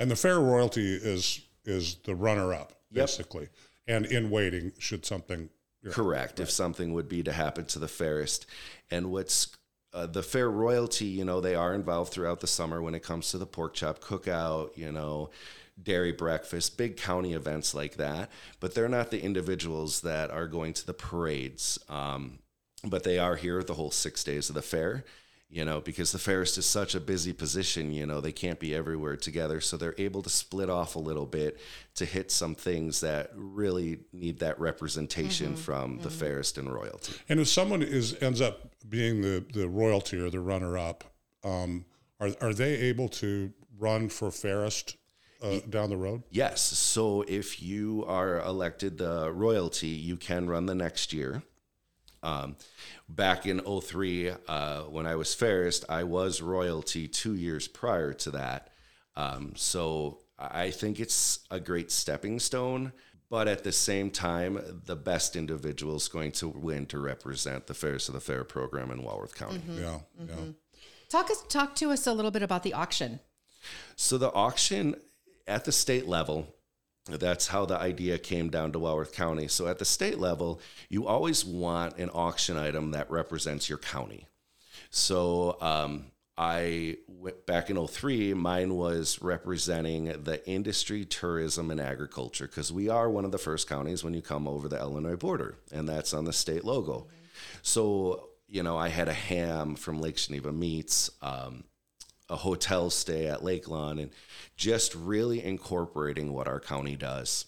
And 0.00 0.10
the 0.10 0.16
fair 0.16 0.38
royalty 0.38 0.94
is 0.94 1.40
is 1.64 1.96
the 2.04 2.14
runner 2.14 2.54
up, 2.54 2.72
Yep. 2.92 3.06
basically. 3.06 3.48
And 3.86 4.06
in 4.06 4.30
waiting, 4.30 4.72
should 4.78 5.04
something. 5.04 5.50
correct 5.90 6.38
if 6.40 6.50
something 6.50 6.92
would 6.92 7.08
be 7.08 7.22
to 7.22 7.32
happen 7.32 7.64
to 7.64 7.78
the 7.78 7.88
fairest, 7.88 8.46
and 8.90 9.10
what's 9.10 9.56
uh, 9.94 10.06
the 10.06 10.22
fair 10.22 10.50
royalty, 10.50 11.06
you 11.06 11.24
know, 11.24 11.40
they 11.40 11.54
are 11.54 11.74
involved 11.74 12.12
throughout 12.12 12.40
the 12.40 12.46
summer 12.46 12.82
when 12.82 12.94
it 12.94 13.02
comes 13.02 13.30
to 13.30 13.38
the 13.38 13.46
pork 13.46 13.74
chop 13.74 14.00
cookout, 14.00 14.76
you 14.76 14.92
know, 14.92 15.30
dairy 15.82 16.12
breakfast, 16.12 16.76
big 16.76 16.96
county 16.96 17.32
events 17.32 17.74
like 17.74 17.96
that. 17.96 18.30
But 18.60 18.74
they're 18.74 18.88
not 18.88 19.10
the 19.10 19.22
individuals 19.22 20.02
that 20.02 20.30
are 20.30 20.46
going 20.46 20.72
to 20.74 20.86
the 20.86 20.94
parades. 20.94 21.78
Um, 21.88 22.38
but 22.84 23.04
they 23.04 23.18
are 23.18 23.36
here 23.36 23.62
the 23.62 23.74
whole 23.74 23.90
six 23.90 24.22
days 24.22 24.48
of 24.48 24.54
the 24.54 24.62
fair, 24.62 25.04
you 25.50 25.64
know, 25.64 25.80
because 25.80 26.12
the 26.12 26.18
fairest 26.18 26.58
is 26.58 26.66
such 26.66 26.94
a 26.94 27.00
busy 27.00 27.32
position, 27.32 27.90
you 27.90 28.04
know, 28.04 28.20
they 28.20 28.32
can't 28.32 28.60
be 28.60 28.74
everywhere 28.74 29.16
together. 29.16 29.60
So 29.60 29.76
they're 29.76 29.94
able 29.96 30.20
to 30.22 30.28
split 30.28 30.68
off 30.68 30.94
a 30.94 30.98
little 30.98 31.24
bit 31.24 31.58
to 31.94 32.04
hit 32.04 32.30
some 32.30 32.54
things 32.54 33.00
that 33.00 33.30
really 33.34 34.00
need 34.12 34.40
that 34.40 34.60
representation 34.60 35.56
from 35.56 35.98
the 35.98 36.10
fairest 36.10 36.58
and 36.58 36.72
royalty. 36.72 37.14
And 37.30 37.40
if 37.40 37.48
someone 37.48 37.82
is 37.82 38.14
ends 38.20 38.40
up 38.42 38.72
being 38.88 39.22
the, 39.22 39.44
the 39.52 39.68
royalty 39.68 40.20
or 40.20 40.28
the 40.28 40.40
runner 40.40 40.76
up, 40.76 41.04
um, 41.42 41.86
are, 42.20 42.30
are 42.42 42.52
they 42.52 42.74
able 42.74 43.08
to 43.08 43.52
run 43.78 44.10
for 44.10 44.30
fairest 44.30 44.96
uh, 45.42 45.60
down 45.70 45.88
the 45.88 45.96
road? 45.96 46.24
Yes. 46.30 46.60
So 46.60 47.22
if 47.22 47.62
you 47.62 48.04
are 48.06 48.40
elected 48.40 48.98
the 48.98 49.32
royalty, 49.32 49.88
you 49.88 50.16
can 50.16 50.46
run 50.46 50.66
the 50.66 50.74
next 50.74 51.12
year. 51.12 51.42
Um, 52.22 52.56
back 53.08 53.46
in 53.46 53.60
03, 53.60 54.32
uh, 54.48 54.82
when 54.82 55.06
I 55.06 55.16
was 55.16 55.34
fairest, 55.34 55.84
I 55.88 56.04
was 56.04 56.42
royalty 56.42 57.08
two 57.08 57.34
years 57.34 57.68
prior 57.68 58.12
to 58.14 58.30
that. 58.32 58.70
Um, 59.16 59.52
so 59.56 60.18
I 60.38 60.70
think 60.70 61.00
it's 61.00 61.40
a 61.50 61.60
great 61.60 61.90
stepping 61.90 62.38
stone. 62.38 62.92
But 63.30 63.46
at 63.46 63.62
the 63.62 63.72
same 63.72 64.10
time, 64.10 64.80
the 64.86 64.96
best 64.96 65.36
individual 65.36 65.96
is 65.96 66.08
going 66.08 66.32
to 66.32 66.48
win 66.48 66.86
to 66.86 66.98
represent 66.98 67.66
the 67.66 67.74
Fairest 67.74 68.08
of 68.08 68.14
the 68.14 68.20
Fair 68.20 68.42
program 68.42 68.90
in 68.90 69.02
Walworth 69.02 69.34
County. 69.34 69.60
Yeah, 69.68 69.98
yeah. 70.18 70.34
Talk 71.10 71.30
us 71.30 71.44
talk 71.48 71.74
to 71.76 71.90
us 71.90 72.06
a 72.06 72.12
little 72.14 72.30
bit 72.30 72.42
about 72.42 72.62
the 72.62 72.72
auction. 72.72 73.20
So 73.96 74.16
the 74.16 74.32
auction 74.32 74.94
at 75.46 75.66
the 75.66 75.72
state 75.72 76.06
level, 76.06 76.54
that's 77.08 77.48
how 77.48 77.64
the 77.64 77.78
idea 77.78 78.18
came 78.18 78.50
down 78.50 78.72
to 78.72 78.78
Walworth 78.78 79.12
County. 79.12 79.48
So 79.48 79.66
at 79.66 79.78
the 79.78 79.84
state 79.84 80.18
level, 80.18 80.60
you 80.88 81.06
always 81.06 81.44
want 81.44 81.98
an 81.98 82.10
auction 82.10 82.56
item 82.56 82.90
that 82.92 83.10
represents 83.10 83.68
your 83.68 83.78
county. 83.78 84.26
So 84.90 85.56
um, 85.60 86.06
I 86.36 86.98
went 87.08 87.46
back 87.46 87.68
in 87.68 87.84
03, 87.84 88.32
mine 88.34 88.76
was 88.76 89.20
representing 89.20 90.04
the 90.22 90.40
industry, 90.48 91.04
tourism, 91.04 91.70
and 91.70 91.80
agriculture 91.80 92.46
because 92.46 92.72
we 92.72 92.88
are 92.88 93.10
one 93.10 93.24
of 93.24 93.32
the 93.32 93.38
first 93.38 93.68
counties 93.68 94.04
when 94.04 94.14
you 94.14 94.22
come 94.22 94.46
over 94.46 94.68
the 94.68 94.78
Illinois 94.78 95.16
border, 95.16 95.56
and 95.72 95.88
that's 95.88 96.14
on 96.14 96.24
the 96.24 96.32
state 96.32 96.64
logo. 96.64 97.08
So, 97.62 98.28
you 98.48 98.62
know, 98.62 98.76
I 98.76 98.88
had 98.88 99.08
a 99.08 99.12
ham 99.12 99.74
from 99.74 100.00
Lake 100.00 100.16
Geneva 100.16 100.52
Meats, 100.52 101.10
um, 101.22 101.64
a 102.28 102.36
hotel 102.36 102.90
stay 102.90 103.26
at 103.26 103.44
Lake 103.44 103.68
Lawn, 103.68 103.98
and 103.98 104.10
just 104.56 104.94
really 104.94 105.42
incorporating 105.42 106.32
what 106.32 106.48
our 106.48 106.60
county 106.60 106.96
does. 106.96 107.46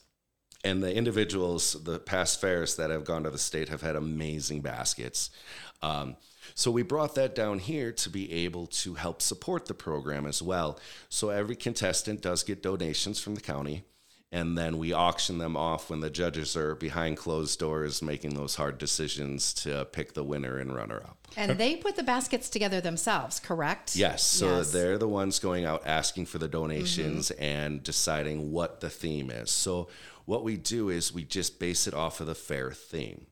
And 0.62 0.82
the 0.82 0.94
individuals, 0.94 1.72
the 1.84 1.99
past 1.99 2.40
fairs 2.40 2.76
that 2.76 2.90
have 2.90 3.04
gone 3.04 3.25
to 3.25 3.30
the 3.30 3.38
state 3.38 3.70
have 3.70 3.80
had 3.80 3.96
amazing 3.96 4.60
baskets. 4.60 5.30
Um, 5.82 6.16
so 6.54 6.70
we 6.70 6.82
brought 6.82 7.14
that 7.14 7.34
down 7.34 7.58
here 7.58 7.92
to 7.92 8.10
be 8.10 8.30
able 8.44 8.66
to 8.66 8.94
help 8.94 9.22
support 9.22 9.66
the 9.66 9.75
program 9.75 10.26
as 10.26 10.42
well. 10.42 10.78
So 11.08 11.30
every 11.30 11.56
contestant 11.56 12.20
does 12.20 12.42
get 12.42 12.62
donations 12.62 13.20
from 13.20 13.34
the 13.34 13.40
county 13.40 13.84
and 14.32 14.56
then 14.56 14.78
we 14.78 14.92
auction 14.92 15.38
them 15.38 15.56
off 15.56 15.90
when 15.90 16.00
the 16.00 16.10
judges 16.10 16.56
are 16.56 16.76
behind 16.76 17.16
closed 17.16 17.58
doors 17.58 18.00
making 18.00 18.34
those 18.34 18.54
hard 18.54 18.78
decisions 18.78 19.52
to 19.52 19.84
pick 19.87 20.14
the 20.14 20.22
winner 20.22 20.58
and 20.58 20.75
runner 20.75 20.99
up. 20.99 21.16
And 21.37 21.58
they 21.58 21.76
put 21.76 21.96
the 21.96 22.02
baskets 22.02 22.49
together 22.49 22.80
themselves, 22.80 23.40
correct? 23.40 23.96
Yes, 23.96 24.22
so 24.22 24.58
Yes. 24.58 24.72
they're 24.72 24.99
the 24.99 25.08
ones 25.08 25.38
going 25.40 25.64
out 25.64 25.82
asking 25.87 26.26
for 26.26 26.38
the 26.38 26.49
donations 26.49 27.30
mm-hmm. 27.30 27.42
and 27.42 27.82
deciding 27.82 28.52
what 28.52 28.80
the 28.80 28.90
theme 28.90 29.30
is. 29.30 29.50
So 29.50 29.88
what 30.26 30.44
we 30.44 30.56
do 30.56 30.90
is 30.90 31.12
we 31.12 31.25
just 31.25 31.58
base 31.58 31.88
it 31.88 31.94
off 31.94 32.20
of 32.20 32.28
the 32.28 32.34
fair 32.37 32.70
theme. 32.70 33.26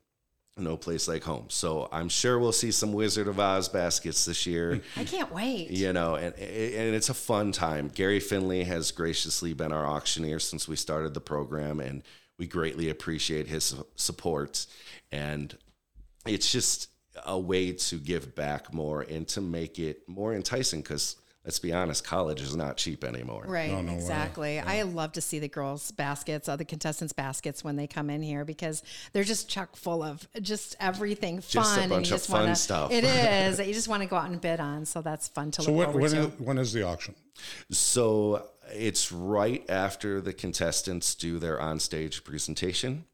No 0.59 0.77
place 0.77 1.09
like 1.09 1.23
home. 1.23 1.47
So 1.49 1.88
I'm 1.93 2.09
sure 2.09 2.38
we'll 2.38 2.53
see 2.53 2.71
some 2.71 2.93
Wizard 2.93 3.29
of 3.29 3.38
Oz 3.38 3.69
baskets 3.69 4.25
this 4.25 4.47
year. 4.47 4.81
I 4.97 5.05
can't 5.05 5.33
wait. 5.33 5.71
you 5.71 5.93
know, 5.93 6.17
and 6.17 6.35
and 6.35 6.95
it's 6.95 7.09
a 7.09 7.15
fun 7.15 7.53
time. 7.53 7.88
Gary 7.88 8.21
Finley 8.21 8.65
has 8.65 8.91
graciously 8.91 9.53
been 9.55 9.73
our 9.73 9.87
auctioneer 9.87 10.38
since 10.38 10.67
we 10.67 10.77
started 10.77 11.15
the 11.15 11.21
program, 11.21 11.81
and 11.81 12.03
we 12.38 12.47
greatly 12.47 12.91
appreciate 12.91 13.47
his 13.49 13.75
support. 13.95 14.67
And 15.12 15.57
it's 16.27 16.50
just 16.50 16.88
a 17.27 17.38
way 17.38 17.73
to 17.73 17.97
give 17.97 18.35
back 18.35 18.73
more 18.73 19.03
and 19.03 19.27
to 19.29 19.41
make 19.41 19.79
it 19.79 20.09
more 20.09 20.35
enticing 20.35 20.81
because 20.83 21.17
let's 21.49 21.59
be 21.59 21.73
honest, 21.73 22.05
college 22.05 22.43
is 22.43 22.55
not 22.55 22.76
cheap 22.76 23.02
anymore. 23.02 23.43
Right, 23.49 23.71
No, 23.71 23.81
no 23.81 23.93
way. 23.93 23.99
exactly. 23.99 24.59
I 24.61 24.83
love 24.83 25.12
to 25.12 25.23
see 25.23 25.38
the 25.38 25.49
girls' 25.49 25.90
baskets, 25.93 26.47
the 26.47 26.62
contestants' 26.67 27.14
baskets 27.14 27.64
when 27.64 27.76
they 27.76 27.87
come 27.87 28.11
in 28.11 28.21
here 28.21 28.45
because 28.45 28.83
they're 29.14 29.25
just 29.25 29.49
chock 29.49 29.75
full 29.75 30.02
of 30.02 30.28
just 30.43 30.76
everything 30.78 31.37
fun. 31.40 31.49
Just 31.49 31.78
a 31.78 31.81
and 31.81 31.88
bunch 31.90 32.11
you 32.11 32.14
of 32.17 32.21
just 32.21 32.31
fun 32.31 32.40
wanna, 32.43 32.55
stuff. 32.55 32.93
It 32.93 33.05
is 33.05 33.57
that 33.57 33.67
you 33.67 33.73
just 33.73 33.88
want 33.88 34.02
to 34.02 34.09
go 34.11 34.17
out 34.17 34.28
and 34.28 34.38
bid 34.38 34.61
on. 34.61 34.85
So 34.85 35.00
that's 35.00 35.28
fun 35.28 35.50
to 35.52 35.62
So 35.62 35.73
look 35.73 35.78
when, 35.78 35.87
forward 35.87 36.02
when, 36.02 36.11
to. 36.12 36.35
is, 36.35 36.38
when 36.40 36.59
is 36.59 36.73
the 36.75 36.83
auction? 36.83 37.14
So 37.71 38.47
it's 38.71 39.11
right 39.11 39.64
after 39.71 40.21
the 40.21 40.35
contestants 40.35 41.14
do 41.14 41.38
their 41.38 41.57
onstage 41.57 42.25
presentation. 42.25 43.07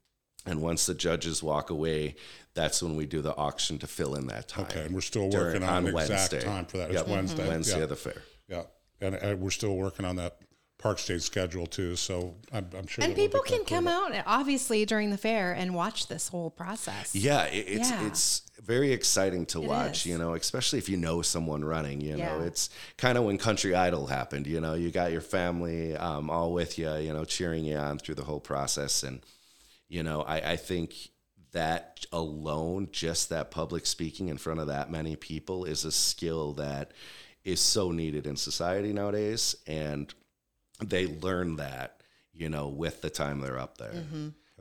And 0.45 0.61
once 0.61 0.85
the 0.87 0.93
judges 0.93 1.41
walk 1.41 1.69
away, 1.69 2.17
that's 2.55 2.81
when 2.81 2.95
we 2.95 3.05
do 3.05 3.21
the 3.21 3.35
auction 3.35 3.77
to 3.79 3.87
fill 3.87 4.15
in 4.15 4.27
that 4.27 4.47
time. 4.47 4.65
Okay, 4.65 4.85
and 4.85 4.95
we're 4.95 5.01
still 5.01 5.29
During- 5.29 5.47
working 5.47 5.63
on, 5.63 5.69
on 5.75 5.83
the 5.83 5.89
exact 5.91 6.09
Wednesday. 6.09 6.41
time 6.41 6.65
for 6.65 6.77
that. 6.77 6.91
Yep. 6.91 7.01
It's 7.01 7.09
Wednesday. 7.09 7.47
Wednesday 7.47 7.77
yeah. 7.77 7.83
of 7.83 7.89
the 7.89 7.95
fair. 7.95 8.21
Yeah, 8.47 8.63
and 9.01 9.15
uh, 9.15 9.35
we're 9.37 9.49
still 9.51 9.75
working 9.75 10.05
on 10.05 10.15
that 10.15 10.37
Park 10.77 10.99
State 10.99 11.21
schedule 11.21 11.65
too. 11.67 11.95
So 11.95 12.35
I'm, 12.51 12.69
I'm 12.77 12.87
sure. 12.87 13.03
and 13.03 13.15
people 13.15 13.41
can 13.41 13.63
come 13.65 13.87
out 13.87 14.11
obviously 14.25 14.85
during 14.85 15.09
the 15.09 15.17
fair 15.17 15.53
and 15.53 15.73
watch 15.73 16.07
this 16.07 16.27
whole 16.27 16.49
process. 16.49 17.15
Yeah, 17.15 17.45
it, 17.45 17.65
it's 17.67 17.89
Yeah. 17.89 18.07
it's 18.07 18.41
very 18.63 18.91
exciting 18.93 19.45
to 19.47 19.61
It 19.63 19.67
watch. 19.67 19.99
is. 20.01 20.05
You 20.05 20.17
know, 20.17 20.33
especially 20.33 20.79
if 20.79 20.87
you 20.89 20.97
know 20.97 21.21
someone 21.21 21.63
running. 21.65 22.01
You 22.01 22.17
know, 22.17 22.41
it's 22.41 22.69
kind 22.97 23.17
of 23.17 23.23
when 23.23 23.37
Country 23.37 23.73
Idol 23.75 24.07
happened. 24.07 24.47
You 24.47 24.61
know, 24.61 24.75
you 24.75 24.91
got 24.91 25.11
your 25.11 25.21
family 25.21 25.95
um, 25.95 26.29
all 26.29 26.53
with 26.53 26.77
you. 26.77 26.93
You 26.95 27.13
know, 27.13 27.25
cheering 27.25 27.65
you 27.65 27.77
on 27.77 27.97
through 27.99 28.15
the 28.15 28.23
whole 28.23 28.39
process, 28.39 29.03
and 29.03 29.21
you 29.87 30.03
know, 30.03 30.21
I, 30.21 30.51
I 30.51 30.55
think 30.55 30.93
that 31.55 32.05
alone, 32.11 32.89
just 32.91 33.29
that 33.29 33.49
public 33.49 33.85
speaking 33.85 34.27
in 34.27 34.37
front 34.37 34.59
of 34.59 34.67
that 34.67 34.91
many 34.91 35.15
people, 35.15 35.65
is 35.65 35.85
a 35.85 35.91
skill 35.91 36.53
that 36.53 36.91
is 37.43 37.59
so 37.59 37.91
needed 37.91 38.27
in 38.27 38.35
society 38.35 38.93
nowadays, 38.93 39.55
and 39.65 40.13
they 40.83 41.07
learn 41.07 41.55
that. 41.55 42.01
You 42.33 42.49
know, 42.49 42.67
with 42.67 43.01
the 43.01 43.09
time 43.09 43.39
they're 43.39 43.57
up 43.57 43.77
there 43.77 43.93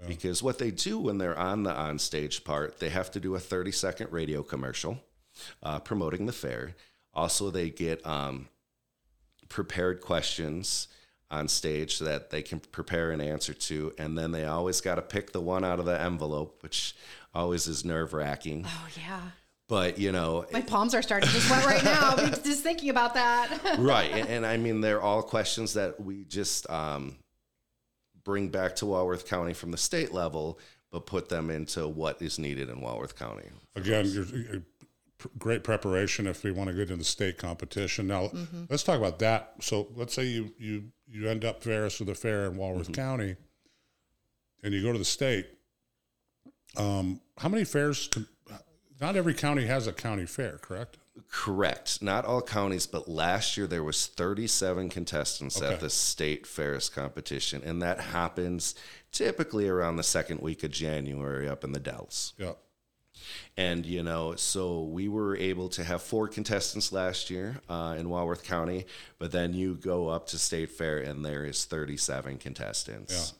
because 0.06 0.42
what 0.42 0.58
they 0.58 0.70
do 0.70 0.98
when 0.98 1.18
they're 1.18 1.38
on 1.38 1.64
the 1.64 1.72
onstage 1.72 2.44
part, 2.44 2.78
they 2.78 2.88
have 2.88 3.10
to 3.12 3.20
do 3.20 3.34
a 3.34 3.40
30 3.40 3.72
second 3.72 4.12
radio 4.12 4.42
commercial 4.42 5.00
uh, 5.62 5.80
promoting 5.80 6.26
the 6.26 6.32
fair. 6.32 6.76
Also, 7.12 7.50
they 7.50 7.70
get 7.70 8.04
um, 8.06 8.48
prepared 9.48 10.00
questions 10.00 10.88
on 11.30 11.48
stage 11.48 11.96
so 11.96 12.04
that 12.04 12.30
they 12.30 12.42
can 12.42 12.60
prepare 12.60 13.10
an 13.10 13.20
answer 13.20 13.54
to, 13.54 13.92
and 13.98 14.16
then 14.16 14.30
they 14.32 14.44
always 14.44 14.80
got 14.80 14.96
to 14.96 15.02
pick 15.02 15.32
the 15.32 15.40
one 15.40 15.64
out 15.64 15.78
of 15.78 15.84
the 15.84 16.00
envelope, 16.00 16.62
which 16.62 16.94
always 17.34 17.66
is 17.66 17.84
nerve 17.84 18.12
wracking. 18.12 18.64
Oh 18.66 18.88
yeah. 18.96 19.20
But 19.66 19.98
you 19.98 20.12
know, 20.12 20.44
My 20.52 20.60
palms 20.60 20.94
are 20.94 21.02
starting 21.02 21.28
to 21.30 21.40
sweat 21.40 21.64
right 21.64 21.82
now 21.82 22.16
just 22.44 22.62
thinking 22.62 22.90
about 22.90 23.14
that. 23.14 23.76
right 23.78 24.10
and, 24.12 24.28
and 24.28 24.46
i 24.46 24.56
mean 24.56 24.80
they're 24.80 25.00
all 25.00 25.22
questions 25.22 25.74
that 25.74 25.98
we 25.98 26.24
just 26.24 26.68
um, 26.70 27.16
bring 28.24 28.48
back 28.50 28.76
to 28.76 28.86
walworth 28.86 29.26
county 29.26 29.54
from 29.54 29.70
the 29.70 29.78
state 29.78 30.12
level 30.12 30.58
but 30.92 31.06
put 31.06 31.28
them 31.28 31.50
into 31.50 31.88
what 31.88 32.20
is 32.20 32.38
needed 32.38 32.68
in 32.68 32.80
walworth 32.80 33.16
county 33.16 33.48
Again, 33.76 34.64
you're, 35.22 35.30
you're 35.30 35.30
pr- 35.32 35.38
great 35.38 35.64
preparation 35.64 36.26
if 36.26 36.42
we 36.44 36.50
want 36.52 36.68
to 36.68 36.74
get 36.74 36.82
into 36.82 36.96
the 36.96 37.04
state 37.04 37.38
competition. 37.38 38.06
Now, 38.06 38.28
Mm-hmm. 38.28 38.64
let's 38.70 38.82
talk 38.82 38.98
about 38.98 39.18
that. 39.20 39.54
So, 39.60 39.88
let's 39.94 40.14
say 40.14 40.24
you 40.24 40.52
you 40.58 40.84
you 41.08 41.28
end 41.28 41.44
up 41.44 41.62
Fairest 41.62 42.00
with 42.00 42.08
a 42.08 42.14
fair 42.14 42.46
in 42.46 42.56
Walworth 42.56 42.84
Mm-hmm. 42.84 42.92
County, 42.94 43.36
and 44.62 44.74
you 44.74 44.82
go 44.82 44.92
to 44.92 44.98
the 44.98 45.04
state. 45.04 45.46
Um, 46.76 47.20
how 47.38 47.48
many 47.48 47.64
fairs? 47.64 48.08
Can, 48.08 48.26
not 49.00 49.16
every 49.16 49.34
county 49.34 49.66
has 49.66 49.86
a 49.86 49.92
county 49.92 50.26
fair, 50.26 50.58
correct? 50.62 50.98
correct 51.30 52.02
not 52.02 52.24
all 52.24 52.42
counties 52.42 52.88
but 52.88 53.06
last 53.08 53.56
year 53.56 53.68
there 53.68 53.84
was 53.84 54.08
37 54.08 54.88
contestants 54.88 55.62
Okay. 55.62 55.72
at 55.72 55.78
the 55.78 55.88
state 55.88 56.44
fairest 56.44 56.92
competition 56.92 57.62
and 57.64 57.80
that 57.80 58.00
happens 58.00 58.74
typically 59.12 59.68
around 59.68 59.94
the 59.94 60.02
second 60.02 60.40
week 60.40 60.64
of 60.64 60.72
january 60.72 61.48
up 61.48 61.62
in 61.62 61.70
the 61.70 61.78
dells 61.78 62.32
Yeah. 62.36 62.54
And, 63.56 63.84
you 63.86 64.02
know, 64.02 64.34
so 64.34 64.82
we 64.82 65.08
were 65.08 65.36
able 65.36 65.68
to 65.70 65.84
have 65.84 66.02
four 66.02 66.28
contestants 66.28 66.92
last 66.92 67.30
year 67.30 67.60
uh, 67.68 67.96
in 67.98 68.08
Walworth 68.08 68.44
County, 68.44 68.86
but 69.18 69.32
then 69.32 69.54
you 69.54 69.74
go 69.76 70.08
up 70.08 70.26
to 70.28 70.38
State 70.38 70.70
Fair 70.70 70.98
and 70.98 71.24
there 71.24 71.44
is 71.44 71.64
37 71.64 72.38
contestants. 72.38 73.34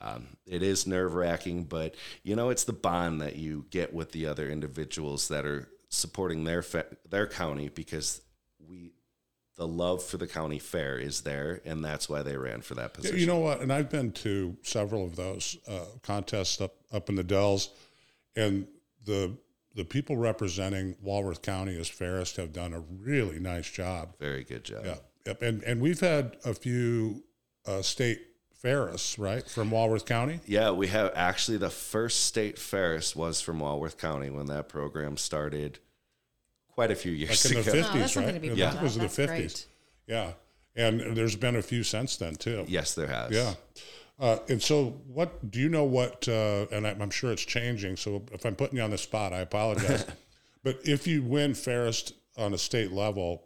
Um, 0.00 0.26
it 0.46 0.62
is 0.62 0.86
nerve 0.86 1.14
wracking, 1.14 1.64
but, 1.64 1.94
you 2.22 2.36
know, 2.36 2.50
it's 2.50 2.64
the 2.64 2.72
bond 2.74 3.22
that 3.22 3.36
you 3.36 3.64
get 3.70 3.94
with 3.94 4.12
the 4.12 4.26
other 4.26 4.50
individuals 4.50 5.28
that 5.28 5.46
are 5.46 5.68
supporting 5.88 6.44
their 6.44 6.60
fa- 6.62 6.86
their 7.08 7.26
county 7.26 7.68
because 7.68 8.20
we 8.68 8.92
the 9.56 9.66
love 9.66 10.02
for 10.02 10.16
the 10.16 10.26
county 10.26 10.58
fair 10.58 10.98
is 10.98 11.20
there 11.20 11.60
and 11.64 11.84
that's 11.84 12.08
why 12.08 12.22
they 12.22 12.36
ran 12.36 12.60
for 12.60 12.74
that 12.74 12.92
position 12.92 13.16
You 13.16 13.26
know 13.26 13.38
what? 13.38 13.60
And 13.60 13.72
I've 13.72 13.88
been 13.88 14.10
to 14.12 14.56
several 14.62 15.04
of 15.04 15.14
those 15.14 15.56
uh, 15.68 15.84
contests 16.02 16.60
up 16.60 16.74
up 16.92 17.08
in 17.08 17.14
the 17.14 17.22
Dells, 17.22 17.70
and 18.34 18.66
the 19.04 19.36
the 19.74 19.84
people 19.84 20.16
representing 20.16 20.94
Walworth 21.02 21.42
County 21.42 21.78
as 21.80 21.88
Fairest 21.88 22.36
have 22.36 22.52
done 22.52 22.72
a 22.72 22.80
really 22.80 23.40
nice 23.40 23.68
job. 23.70 24.14
very 24.20 24.44
good 24.44 24.64
job 24.64 24.84
Yeah, 24.84 24.94
yep. 25.26 25.42
And 25.42 25.62
and 25.64 25.80
we've 25.80 26.00
had 26.00 26.36
a 26.44 26.54
few 26.54 27.24
uh, 27.66 27.82
state 27.82 28.20
Fairest 28.62 29.18
right 29.18 29.46
from 29.48 29.70
Walworth 29.70 30.06
County. 30.06 30.40
Yeah, 30.46 30.70
we 30.70 30.86
have 30.88 31.12
actually 31.14 31.58
the 31.58 31.70
first 31.70 32.24
state 32.24 32.58
Fairest 32.58 33.14
was 33.16 33.40
from 33.40 33.60
Walworth 33.60 33.98
County 33.98 34.30
when 34.30 34.46
that 34.46 34.68
program 34.68 35.16
started 35.16 35.80
quite 36.68 36.90
a 36.90 36.94
few 36.94 37.12
years 37.12 37.44
Like 37.44 37.56
in 37.56 37.62
the 37.62 37.70
ago. 37.70 37.82
50s, 37.82 37.94
Oh, 37.94 37.98
that's 37.98 38.12
something 38.14 38.32
right? 38.34 38.42
to 38.42 38.54
be 38.54 38.62
I 38.62 38.70
proud 38.70 38.76
it 38.80 38.82
was 38.82 38.96
in 38.96 39.02
the 39.02 39.08
50s. 39.08 39.26
great. 39.26 39.66
Yeah. 40.06 40.32
And 40.76 41.16
there's 41.16 41.36
been 41.36 41.54
a 41.56 41.62
few 41.62 41.84
since 41.84 42.16
then, 42.16 42.34
too. 42.34 42.64
yes, 42.66 42.94
there 42.94 43.06
has. 43.06 43.30
Yeah. 43.32 43.54
Uh, 44.18 44.38
and 44.48 44.62
so, 44.62 45.00
what 45.06 45.50
do 45.50 45.58
you 45.58 45.68
know? 45.68 45.84
What, 45.84 46.28
uh, 46.28 46.66
and 46.70 46.86
I'm 46.86 47.02
I'm 47.02 47.10
sure 47.10 47.32
it's 47.32 47.44
changing. 47.44 47.96
So, 47.96 48.22
if 48.32 48.44
I'm 48.44 48.54
putting 48.54 48.76
you 48.78 48.82
on 48.84 48.90
the 48.90 48.98
spot, 48.98 49.32
I 49.32 49.40
apologize. 49.40 50.06
but 50.62 50.78
if 50.84 51.06
you 51.06 51.22
win 51.22 51.54
Fairest 51.54 52.14
on 52.38 52.54
a 52.54 52.58
state 52.58 52.92
level, 52.92 53.44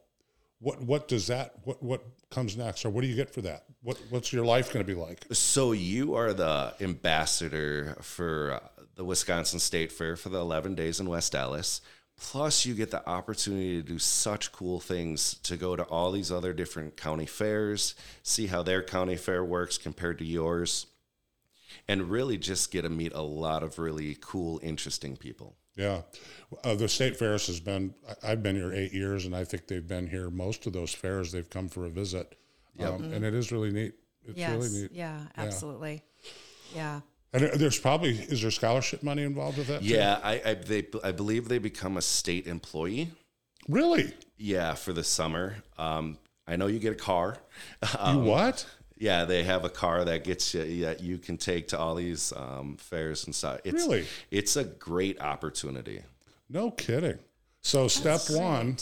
what 0.59 0.83
what 0.83 1.09
does 1.09 1.27
that 1.29 1.55
what 1.65 1.83
what 1.83 2.05
comes 2.31 2.57
next, 2.57 2.85
or 2.85 2.91
what 2.91 3.01
do 3.01 3.07
you 3.07 3.17
get 3.17 3.31
for 3.31 3.41
that? 3.43 3.65
What 3.83 3.99
what's 4.11 4.33
your 4.33 4.45
life 4.45 4.73
going 4.73 4.85
to 4.85 4.93
be 4.93 4.99
like? 4.99 5.25
So 5.33 5.73
you 5.73 6.15
are 6.15 6.35
the 6.35 6.75
ambassador 6.81 7.97
for 8.03 8.61
uh, 8.63 8.83
the 8.97 9.05
Wisconsin 9.05 9.61
State 9.61 9.93
Fair 9.93 10.17
for 10.17 10.29
the 10.29 10.39
11 10.39 10.75
days 10.75 11.01
in 11.01 11.09
West 11.09 11.35
Allis. 11.35 11.81
Plus, 12.21 12.67
you 12.67 12.75
get 12.75 12.91
the 12.91 13.09
opportunity 13.09 13.81
to 13.81 13.89
do 13.89 13.99
such 13.99 14.51
cool 14.53 14.81
things 14.81 15.35
to 15.45 15.57
go 15.57 15.77
to 15.77 15.85
all 15.85 16.11
these 16.11 16.33
other 16.33 16.53
different 16.53 16.97
county 16.97 17.27
fairs, 17.27 17.95
see 18.23 18.49
how 18.49 18.63
their 18.63 18.83
county 18.83 19.17
fair 19.17 19.45
works 19.45 19.79
compared 19.79 20.19
to 20.19 20.25
yours. 20.25 20.87
and 21.87 22.11
really 22.11 22.37
just 22.37 22.71
get 22.71 22.83
to 22.83 22.89
meet 22.89 23.13
a 23.15 23.23
lot 23.23 23.63
of 23.63 23.79
really 23.79 24.17
cool, 24.21 24.59
interesting 24.63 25.17
people. 25.17 25.57
Yeah, 25.77 26.03
uh, 26.65 26.75
the 26.75 26.89
state 26.89 27.17
fairs 27.17 27.47
has 27.47 27.61
been. 27.61 27.95
I- 28.09 28.33
I've 28.33 28.43
been 28.43 28.57
here 28.57 28.73
eight 28.73 28.93
years, 28.93 29.25
and 29.27 29.35
I 29.37 29.45
think 29.45 29.69
they've 29.69 29.87
been 29.87 30.09
here 30.09 30.29
most 30.29 30.67
of 30.67 30.73
those 30.73 30.93
fairs. 30.93 31.31
They've 31.31 31.49
come 31.49 31.69
for 31.69 31.87
a 31.87 31.91
visit, 31.91 32.37
um, 32.81 33.05
and 33.13 33.25
it 33.25 33.33
is 33.33 33.53
really 33.53 33.71
neat. 33.71 33.95
It's 34.27 34.37
yes. 34.39 34.51
really 34.51 34.83
neat. 34.83 34.91
Yeah, 34.93 35.21
absolutely. 35.37 36.03
Yeah. 36.75 37.01
And 37.33 37.45
uh, 37.45 37.57
there's 37.57 37.79
probably 37.79 38.11
is 38.19 38.43
there 38.43 38.51
scholarship 38.51 39.03
money 39.03 39.23
involved 39.23 39.59
with 39.59 39.67
that? 39.69 39.81
too? 39.83 39.87
Yeah, 39.89 40.19
I 40.23 40.41
I, 40.45 40.55
they, 40.55 40.87
I 41.05 41.13
believe 41.13 41.49
they 41.49 41.59
become 41.59 41.97
a 41.97 42.03
state 42.03 42.47
employee. 42.47 43.11
Really? 43.69 44.13
Yeah, 44.39 44.75
for 44.75 44.93
the 44.93 45.05
summer. 45.05 45.57
Um, 45.77 46.17
I 46.47 46.57
know 46.57 46.67
you 46.69 46.79
get 46.79 46.93
a 46.93 46.97
car. 46.97 47.37
you 48.07 48.19
what? 48.21 48.65
Yeah, 48.97 49.27
they 49.27 49.45
have 49.45 49.65
a 49.65 49.69
car 49.69 50.05
that 50.07 50.25
gets 50.25 50.55
you 50.55 50.85
that 50.87 51.03
you 51.03 51.19
can 51.19 51.37
take 51.37 51.69
to 51.69 51.79
all 51.79 51.95
these 51.95 52.33
um, 52.35 52.77
fairs 52.79 53.27
and 53.27 53.35
stuff. 53.35 53.61
It's, 53.65 53.75
Really? 53.87 54.07
It's 54.31 54.57
a 54.57 54.65
great 54.65 55.21
opportunity. 55.21 56.01
No 56.49 56.71
kidding. 56.71 57.19
So 57.61 57.87
step 57.89 58.21
one, 58.31 58.79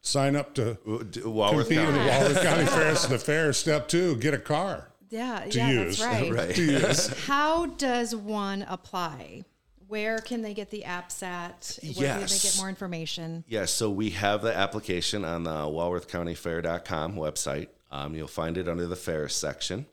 sign 0.00 0.36
up 0.36 0.54
to 0.54 0.78
D- 1.10 1.22
Walworth 1.24 1.68
compete 1.68 1.78
in 1.78 1.92
County. 1.94 1.98
the 1.98 2.06
Walworth 2.10 2.42
County 2.42 2.66
Fairs. 2.76 3.06
The 3.08 3.18
fair. 3.18 3.52
Step 3.52 3.88
two, 3.88 4.16
get 4.16 4.32
a 4.32 4.38
car. 4.38 4.91
Yeah, 5.12 5.44
To 5.50 5.58
yeah, 5.58 5.70
use. 5.70 5.98
that's 5.98 6.12
right. 6.20 6.32
Right. 6.32 6.54
To 6.54 6.62
use. 6.64 7.06
How 7.26 7.66
does 7.66 8.16
one 8.16 8.62
apply? 8.62 9.44
Where 9.86 10.18
can 10.20 10.40
they 10.40 10.54
get 10.54 10.70
the 10.70 10.84
apps 10.86 11.22
at? 11.22 11.78
Where 11.96 12.12
can 12.18 12.20
they 12.26 12.38
get 12.38 12.56
more 12.56 12.70
information? 12.70 13.44
Yeah, 13.46 13.66
so 13.66 13.90
we 13.90 14.08
have 14.10 14.40
the 14.40 14.56
application 14.56 15.22
on 15.24 15.44
the 15.44 15.50
walworthcountyfair.com 15.50 17.14
website. 17.16 17.68
Um, 17.90 18.14
you'll 18.14 18.26
find 18.28 18.56
it 18.56 18.68
under 18.68 18.86
the 18.86 18.96
fair 18.96 19.28
section. 19.28 19.84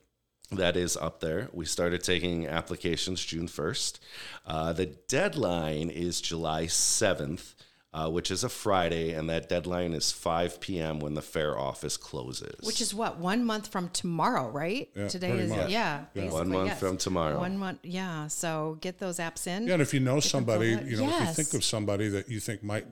That 0.52 0.78
is 0.78 0.96
up 0.98 1.20
there. 1.20 1.50
We 1.54 1.66
started 1.66 2.02
taking 2.02 2.48
applications 2.48 3.24
June 3.24 3.48
1st. 3.48 4.00
Uh, 4.48 4.74
the 4.74 4.86
deadline 4.88 5.90
is 5.90 6.22
July 6.22 6.66
7th, 6.66 7.54
uh, 7.94 8.10
which 8.10 8.30
is 8.30 8.44
a 8.44 8.50
Friday, 8.50 9.14
and 9.14 9.30
that 9.30 9.50
deadline 9.50 9.94
is 9.94 10.12
5 10.12 10.60
p.m. 10.62 11.00
when 11.00 11.16
the 11.16 11.22
fair 11.22 11.58
office 11.58 11.98
closes. 11.98 12.56
Which 12.66 12.82
is 12.82 12.94
what 12.94 13.18
one 13.18 13.44
month 13.46 13.68
from 13.72 13.90
tomorrow, 13.90 14.50
right? 14.50 14.90
Yeah, 14.96 15.08
Today 15.08 15.32
is 15.32 15.50
much. 15.50 15.70
yeah, 15.70 16.06
basically, 16.14 16.38
One 16.40 16.50
month 16.50 16.68
yes. 16.70 16.80
from 16.80 16.98
tomorrow. 16.98 17.40
One 17.40 17.58
month, 17.58 17.80
yeah. 17.84 18.28
So 18.28 18.78
get 18.82 19.00
those 19.00 19.18
apps 19.18 19.48
in. 19.48 19.66
Yeah, 19.68 19.74
and 19.74 19.82
if 19.82 19.94
you 19.94 20.00
know 20.00 20.20
somebody, 20.20 20.70
you 20.86 20.98
know, 20.98 21.10
if 21.10 21.28
you 21.28 21.34
think 21.34 21.54
of 21.56 21.64
somebody 21.64 22.10
that 22.10 22.30
you 22.30 22.40
think 22.40 22.64
might 22.64 22.86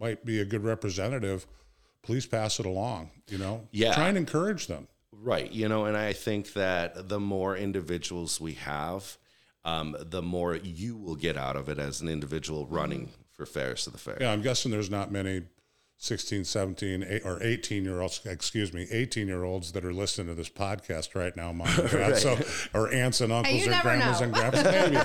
might 0.00 0.24
be 0.24 0.40
a 0.40 0.44
good 0.44 0.64
representative, 0.64 1.46
please 2.02 2.26
pass 2.26 2.58
it 2.58 2.66
along. 2.66 3.10
You 3.28 3.38
know, 3.38 3.68
Yeah. 3.70 3.94
try 3.94 4.08
and 4.08 4.16
encourage 4.18 4.66
them. 4.66 4.88
Right. 5.12 5.52
You 5.52 5.68
know, 5.68 5.84
and 5.84 5.96
I 5.96 6.12
think 6.14 6.54
that 6.54 7.08
the 7.10 7.20
more 7.20 7.54
individuals 7.56 8.40
we 8.40 8.54
have, 8.54 9.18
um, 9.64 9.94
the 10.00 10.22
more 10.22 10.56
you 10.56 10.96
will 10.96 11.16
get 11.16 11.36
out 11.36 11.54
of 11.56 11.68
it 11.68 11.78
as 11.78 12.00
an 12.00 12.08
individual 12.08 12.66
running 12.66 13.10
for 13.40 13.46
fairs 13.46 13.84
to 13.84 13.90
the 13.90 13.98
fair. 13.98 14.18
Yeah, 14.20 14.32
I'm 14.32 14.42
guessing 14.42 14.70
there's 14.70 14.90
not 14.90 15.10
many 15.10 15.42
16, 15.96 16.44
17, 16.44 17.04
eight, 17.06 17.22
or 17.24 17.42
18 17.42 17.84
year 17.84 18.00
olds, 18.00 18.20
excuse 18.24 18.72
me, 18.72 18.86
18 18.90 19.26
year 19.26 19.44
olds 19.44 19.72
that 19.72 19.84
are 19.84 19.92
listening 19.92 20.28
to 20.28 20.34
this 20.34 20.48
podcast 20.48 21.14
right 21.14 21.34
now, 21.36 21.52
mom 21.52 21.68
and 21.68 21.90
dad. 21.90 22.16
So, 22.18 22.38
or 22.74 22.92
aunts 22.92 23.20
and 23.20 23.32
uncles 23.32 23.66
you 23.66 23.72
or 23.72 23.80
grandmas 23.80 24.20
know. 24.20 24.26
and 24.26 24.34
grandpas. 24.34 24.64
Maybe 24.64 24.96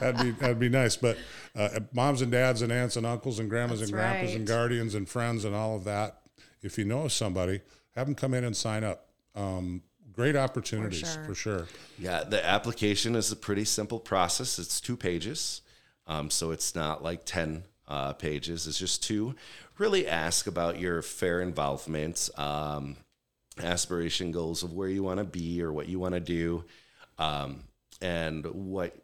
that'd 0.00 0.20
be 0.22 0.30
that'd 0.32 0.58
be 0.58 0.68
nice. 0.68 0.96
But 0.96 1.18
uh, 1.56 1.80
moms 1.92 2.22
and 2.22 2.30
dads 2.30 2.62
and 2.62 2.72
aunts 2.72 2.96
and 2.96 3.06
uncles 3.06 3.38
and 3.38 3.48
grandmas 3.48 3.80
That's 3.80 3.90
and 3.90 3.98
grandpas 3.98 4.34
and 4.34 4.46
guardians 4.46 4.94
and 4.94 5.08
friends 5.08 5.44
and 5.44 5.54
all 5.54 5.76
of 5.76 5.84
that. 5.84 6.20
If 6.62 6.76
you 6.76 6.84
know 6.84 7.08
somebody, 7.08 7.60
have 7.94 8.06
them 8.06 8.14
come 8.14 8.34
in 8.34 8.44
and 8.44 8.56
sign 8.56 8.84
up. 8.84 9.06
Um, 9.34 9.82
great 10.12 10.34
opportunities 10.34 11.12
sure. 11.12 11.24
for 11.24 11.34
sure. 11.34 11.66
Yeah, 11.98 12.24
the 12.24 12.44
application 12.44 13.16
is 13.16 13.30
a 13.32 13.36
pretty 13.36 13.64
simple 13.64 14.00
process. 14.00 14.58
It's 14.58 14.80
two 14.80 14.96
pages, 14.96 15.60
um, 16.06 16.30
so 16.30 16.50
it's 16.50 16.74
not 16.74 17.02
like 17.02 17.24
10 17.24 17.64
uh, 17.88 18.12
pages. 18.12 18.66
is 18.66 18.78
just 18.78 19.02
to 19.04 19.34
Really 19.78 20.08
ask 20.08 20.48
about 20.48 20.80
your 20.80 21.02
fair 21.02 21.40
involvement, 21.40 22.30
um, 22.36 22.96
aspiration 23.62 24.32
goals 24.32 24.64
of 24.64 24.72
where 24.72 24.88
you 24.88 25.04
want 25.04 25.18
to 25.18 25.24
be 25.24 25.62
or 25.62 25.72
what 25.72 25.88
you 25.88 26.00
want 26.00 26.14
to 26.14 26.20
do, 26.20 26.64
um, 27.18 27.62
and 28.02 28.44
what 28.46 28.96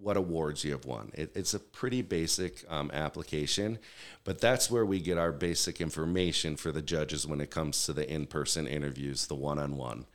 what 0.00 0.16
awards 0.16 0.64
you 0.64 0.72
have 0.72 0.84
won. 0.84 1.12
It, 1.14 1.32
it's 1.36 1.54
a 1.54 1.60
pretty 1.60 2.02
basic 2.02 2.64
um, 2.68 2.90
application, 2.92 3.78
but 4.24 4.40
that's 4.40 4.70
where 4.70 4.84
we 4.84 5.00
get 5.00 5.16
our 5.16 5.30
basic 5.32 5.80
information 5.80 6.56
for 6.56 6.72
the 6.72 6.82
judges 6.82 7.26
when 7.26 7.40
it 7.40 7.50
comes 7.50 7.84
to 7.86 7.92
the 7.92 8.10
in 8.10 8.26
person 8.26 8.66
interviews, 8.66 9.26
the 9.26 9.36
one 9.36 9.58
on 9.58 9.76
one 9.76 10.06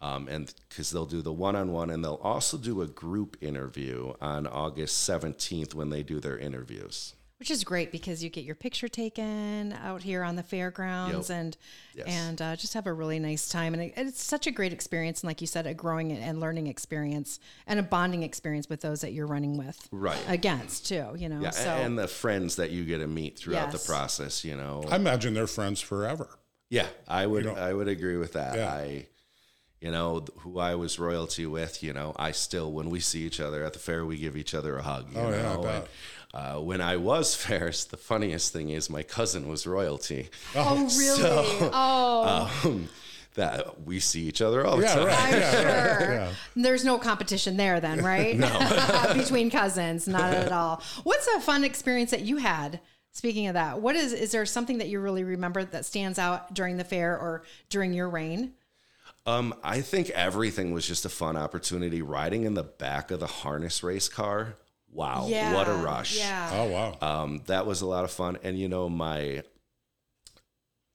and 0.00 0.52
because 0.68 0.90
they'll 0.90 1.06
do 1.06 1.22
the 1.22 1.32
one-on-one 1.32 1.90
and 1.90 2.04
they'll 2.04 2.20
also 2.22 2.56
do 2.56 2.82
a 2.82 2.86
group 2.86 3.36
interview 3.40 4.12
on 4.20 4.46
august 4.46 5.08
17th 5.08 5.74
when 5.74 5.90
they 5.90 6.02
do 6.02 6.20
their 6.20 6.38
interviews 6.38 7.14
which 7.40 7.50
is 7.50 7.64
great 7.64 7.90
because 7.90 8.22
you 8.22 8.28
get 8.28 8.44
your 8.44 8.54
picture 8.54 8.86
taken 8.86 9.72
out 9.82 10.02
here 10.02 10.22
on 10.22 10.36
the 10.36 10.42
fairgrounds 10.42 11.30
Yep. 11.30 11.38
and 11.38 11.56
Yes. 11.94 12.06
and 12.06 12.42
uh, 12.42 12.54
just 12.54 12.74
have 12.74 12.86
a 12.86 12.92
really 12.92 13.18
nice 13.18 13.48
time 13.48 13.72
and 13.74 13.82
it, 13.82 13.94
it's 13.96 14.22
such 14.22 14.46
a 14.46 14.50
great 14.50 14.72
experience 14.72 15.22
and 15.22 15.28
like 15.28 15.40
you 15.40 15.46
said 15.46 15.66
a 15.66 15.74
growing 15.74 16.12
and 16.12 16.38
learning 16.38 16.66
experience 16.68 17.40
and 17.66 17.80
a 17.80 17.82
bonding 17.82 18.22
experience 18.22 18.68
with 18.68 18.82
those 18.82 19.00
that 19.00 19.12
you're 19.12 19.26
running 19.26 19.56
with 19.56 19.88
Right. 19.90 20.22
against 20.28 20.86
too 20.86 21.14
you 21.16 21.28
know 21.30 21.40
yeah, 21.40 21.50
so 21.50 21.70
and 21.70 21.98
the 21.98 22.06
friends 22.06 22.56
that 22.56 22.70
you 22.70 22.84
get 22.84 22.98
to 22.98 23.06
meet 23.08 23.38
throughout 23.38 23.72
Yes. 23.72 23.82
the 23.82 23.90
process 23.92 24.44
you 24.44 24.54
know 24.56 24.84
I 24.90 24.96
imagine 24.96 25.32
they're 25.34 25.46
friends 25.46 25.80
forever. 25.80 26.28
yeah 26.68 26.86
i 27.08 27.26
would 27.26 27.46
i 27.46 27.72
would 27.72 27.88
agree 27.88 28.18
with 28.18 28.34
that 28.34 28.54
Yeah. 28.56 28.68
i 28.72 29.06
you 29.80 29.90
know 29.90 30.24
who 30.40 30.58
i 30.58 30.74
was 30.74 30.98
royalty 30.98 31.46
with 31.46 31.82
you 31.82 31.92
know 31.92 32.12
i 32.16 32.30
still 32.32 32.70
when 32.72 32.90
we 32.90 33.00
see 33.00 33.20
each 33.22 33.40
other 33.40 33.64
at 33.64 33.72
the 33.72 33.78
fair 33.78 34.04
we 34.04 34.16
give 34.18 34.36
each 34.36 34.54
other 34.54 34.76
a 34.76 34.82
hug 34.82 35.10
you 35.12 35.18
Oh, 35.18 35.30
yeah, 35.30 35.52
I 35.58 35.62
bet. 35.62 35.74
and, 35.74 35.84
uh, 36.32 36.60
when 36.60 36.80
I 36.80 36.96
was 36.96 37.34
Fairest, 37.44 37.90
the 37.90 37.96
funniest 37.96 38.52
thing 38.52 38.70
is 38.70 38.88
my 38.88 39.02
cousin 39.02 39.48
was 39.48 39.66
royalty. 39.66 40.28
oh 40.54 40.76
really 40.96 41.70
oh 41.72 42.50
Um, 42.64 42.88
that 43.34 43.82
we 43.84 43.98
see 44.00 44.22
each 44.28 44.40
other 44.42 44.64
all 44.64 44.76
the 44.76 44.84
Yeah, 44.84 44.94
time. 44.94 45.06
right. 45.06 45.18
I'm 45.18 45.40
Yeah, 45.40 45.50
sure. 45.98 46.12
yeah. 46.14 46.32
There's 46.54 46.84
no 46.84 46.98
competition 46.98 47.56
there 47.56 47.80
then, 47.80 48.04
right? 48.04 48.36
No. 48.38 49.12
Between 49.14 49.50
cousins, 49.50 50.06
not 50.06 50.32
at 50.34 50.52
all. 50.52 50.82
What's 51.04 51.26
a 51.28 51.40
fun 51.40 51.64
experience 51.64 52.10
that 52.12 52.22
you 52.22 52.36
had? 52.36 52.80
Speaking 53.12 53.48
of 53.48 53.54
that, 53.54 53.80
what 53.80 53.96
is 53.96 54.12
is 54.12 54.30
there 54.30 54.46
something 54.46 54.78
that 54.78 54.88
you 54.88 55.00
really 55.00 55.24
remember 55.24 55.64
that 55.64 55.84
stands 55.84 56.16
out 56.18 56.54
during 56.54 56.76
the 56.76 56.84
fair 56.84 57.18
or 57.18 57.42
during 57.70 57.92
your 57.92 58.08
reign? 58.08 58.52
Um, 59.26 59.54
I 59.62 59.80
think 59.80 60.10
everything 60.10 60.72
was 60.72 60.86
just 60.86 61.04
a 61.04 61.10
fun 61.10 61.36
opportunity. 61.36 62.02
Riding 62.02 62.44
in 62.44 62.54
the 62.54 62.62
back 62.62 63.10
of 63.10 63.20
the 63.20 63.26
harness 63.26 63.82
race 63.82 64.08
car. 64.08 64.56
Wow, 64.92 65.28
what 65.54 65.68
a 65.68 65.74
rush. 65.74 66.18
Yeah. 66.18 66.50
Oh 66.52 66.64
wow. 66.68 66.96
Um, 67.00 67.42
that 67.46 67.66
was 67.66 67.80
a 67.80 67.86
lot 67.86 68.04
of 68.04 68.10
fun. 68.10 68.38
And 68.42 68.58
you 68.58 68.68
know, 68.68 68.88
my 68.88 69.42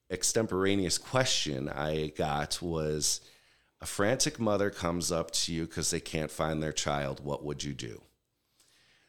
extemporaneous 0.10 0.98
question 0.98 1.70
I 1.70 2.08
got 2.18 2.62
was 2.62 3.22
a 3.82 3.86
frantic 3.86 4.40
mother 4.40 4.70
comes 4.70 5.12
up 5.12 5.32
to 5.32 5.54
you 5.54 5.66
because 5.66 5.92
they 5.92 6.00
can't 6.00 6.32
find 6.32 6.62
their 6.62 6.74
child. 6.74 7.24
What 7.24 7.44
would 7.44 7.64
you 7.64 7.74
do? 7.74 8.02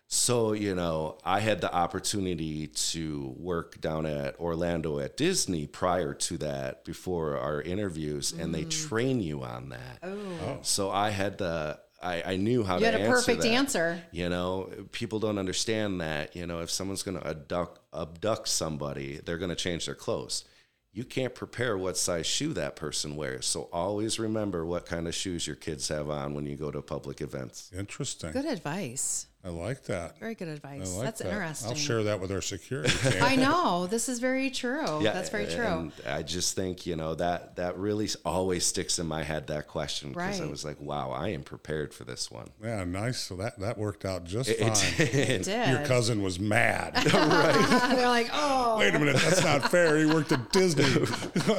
So, 0.08 0.52
you 0.52 0.74
know, 0.76 1.18
I 1.24 1.40
had 1.40 1.60
the 1.60 1.72
opportunity 1.74 2.68
to 2.68 3.34
work 3.36 3.80
down 3.80 4.06
at 4.06 4.38
Orlando 4.38 5.00
at 5.00 5.16
Disney 5.16 5.66
prior 5.66 6.14
to 6.14 6.38
that, 6.38 6.84
before 6.84 7.36
our 7.36 7.60
interviews, 7.60 8.32
and 8.32 8.54
they 8.54 8.64
mm. 8.64 8.88
train 8.88 9.20
you 9.20 9.42
on 9.42 9.70
that. 9.70 9.98
Oh. 10.04 10.18
oh. 10.44 10.58
So 10.62 10.90
I 10.90 11.10
had 11.10 11.38
the, 11.38 11.80
I, 12.00 12.22
I 12.24 12.36
knew 12.36 12.62
how 12.62 12.74
You 12.74 12.80
to 12.80 12.86
had 12.86 12.94
a 12.94 13.00
answer 13.00 13.12
perfect 13.12 13.42
that. 13.42 13.48
answer. 13.48 14.02
You 14.12 14.28
know, 14.28 14.70
people 14.92 15.18
don't 15.18 15.38
understand 15.38 16.00
that. 16.00 16.36
You 16.36 16.46
know, 16.46 16.60
if 16.60 16.70
someone's 16.70 17.02
going 17.02 17.18
to 17.18 17.26
abduct, 17.26 17.80
abduct 17.92 18.46
somebody, 18.46 19.20
they're 19.24 19.38
going 19.38 19.50
to 19.50 19.56
change 19.56 19.86
their 19.86 19.96
clothes. 19.96 20.44
You 20.92 21.04
can't 21.04 21.34
prepare 21.34 21.76
what 21.76 21.98
size 21.98 22.26
shoe 22.26 22.54
that 22.54 22.74
person 22.74 23.16
wears. 23.16 23.44
So 23.44 23.68
always 23.72 24.18
remember 24.18 24.64
what 24.64 24.86
kind 24.86 25.06
of 25.08 25.14
shoes 25.14 25.46
your 25.46 25.56
kids 25.56 25.88
have 25.88 26.08
on 26.08 26.32
when 26.32 26.46
you 26.46 26.56
go 26.56 26.70
to 26.70 26.80
public 26.80 27.20
events. 27.20 27.70
Interesting. 27.76 28.32
Good 28.32 28.46
advice. 28.46 29.26
I 29.46 29.50
like 29.50 29.84
that. 29.84 30.18
Very 30.18 30.34
good 30.34 30.48
I 30.48 30.52
advice. 30.52 30.94
like 30.96 31.04
That's 31.04 31.20
that. 31.20 31.28
interesting. 31.28 31.68
I'll 31.70 31.76
share 31.76 32.02
that 32.02 32.20
with 32.20 32.32
our 32.32 32.40
security. 32.40 32.92
I 33.20 33.36
know. 33.36 33.86
This 33.86 34.08
is 34.08 34.18
very 34.18 34.50
true. 34.50 35.00
Yeah, 35.06 35.12
That's 35.12 35.28
very 35.28 35.46
true. 35.46 35.64
And 35.64 35.92
I 36.04 36.22
just 36.22 36.56
think, 36.56 36.84
you 36.86 36.96
know, 36.96 37.14
that 37.14 37.56
that 37.56 37.78
really 37.78 38.08
always 38.24 38.66
sticks 38.66 38.98
in 38.98 39.06
my 39.06 39.22
head 39.22 39.46
that 39.48 39.68
question 39.68 40.10
because 40.12 40.40
I 40.40 40.46
was 40.46 40.64
like, 40.64 40.80
wow, 40.80 41.10
I 41.12 41.28
am 41.28 41.42
prepared 41.42 41.94
for 41.94 42.02
this 42.04 42.28
one. 42.30 42.48
yeah, 42.62 42.82
nice. 42.84 43.20
So 43.20 43.36
that 43.36 43.58
that 43.60 43.78
worked 43.78 44.04
out 44.04 44.24
just 44.24 44.48
It 44.50 44.58
fine. 44.58 45.06
It 45.06 45.42
did. 45.44 45.68
Your 45.68 45.84
cousin 45.86 46.22
was 46.22 46.40
mad. 46.40 46.94
They're 47.04 48.08
like, 48.08 48.30
oh, 48.32 48.78
Wait 48.78 48.94
a 48.94 48.98
minute, 48.98 49.16
that's 49.16 49.44
not 49.44 49.70
fair. 49.70 49.96
He 49.98 50.06
worked 50.06 50.32
at 50.32 50.50
Disney. 50.52 50.84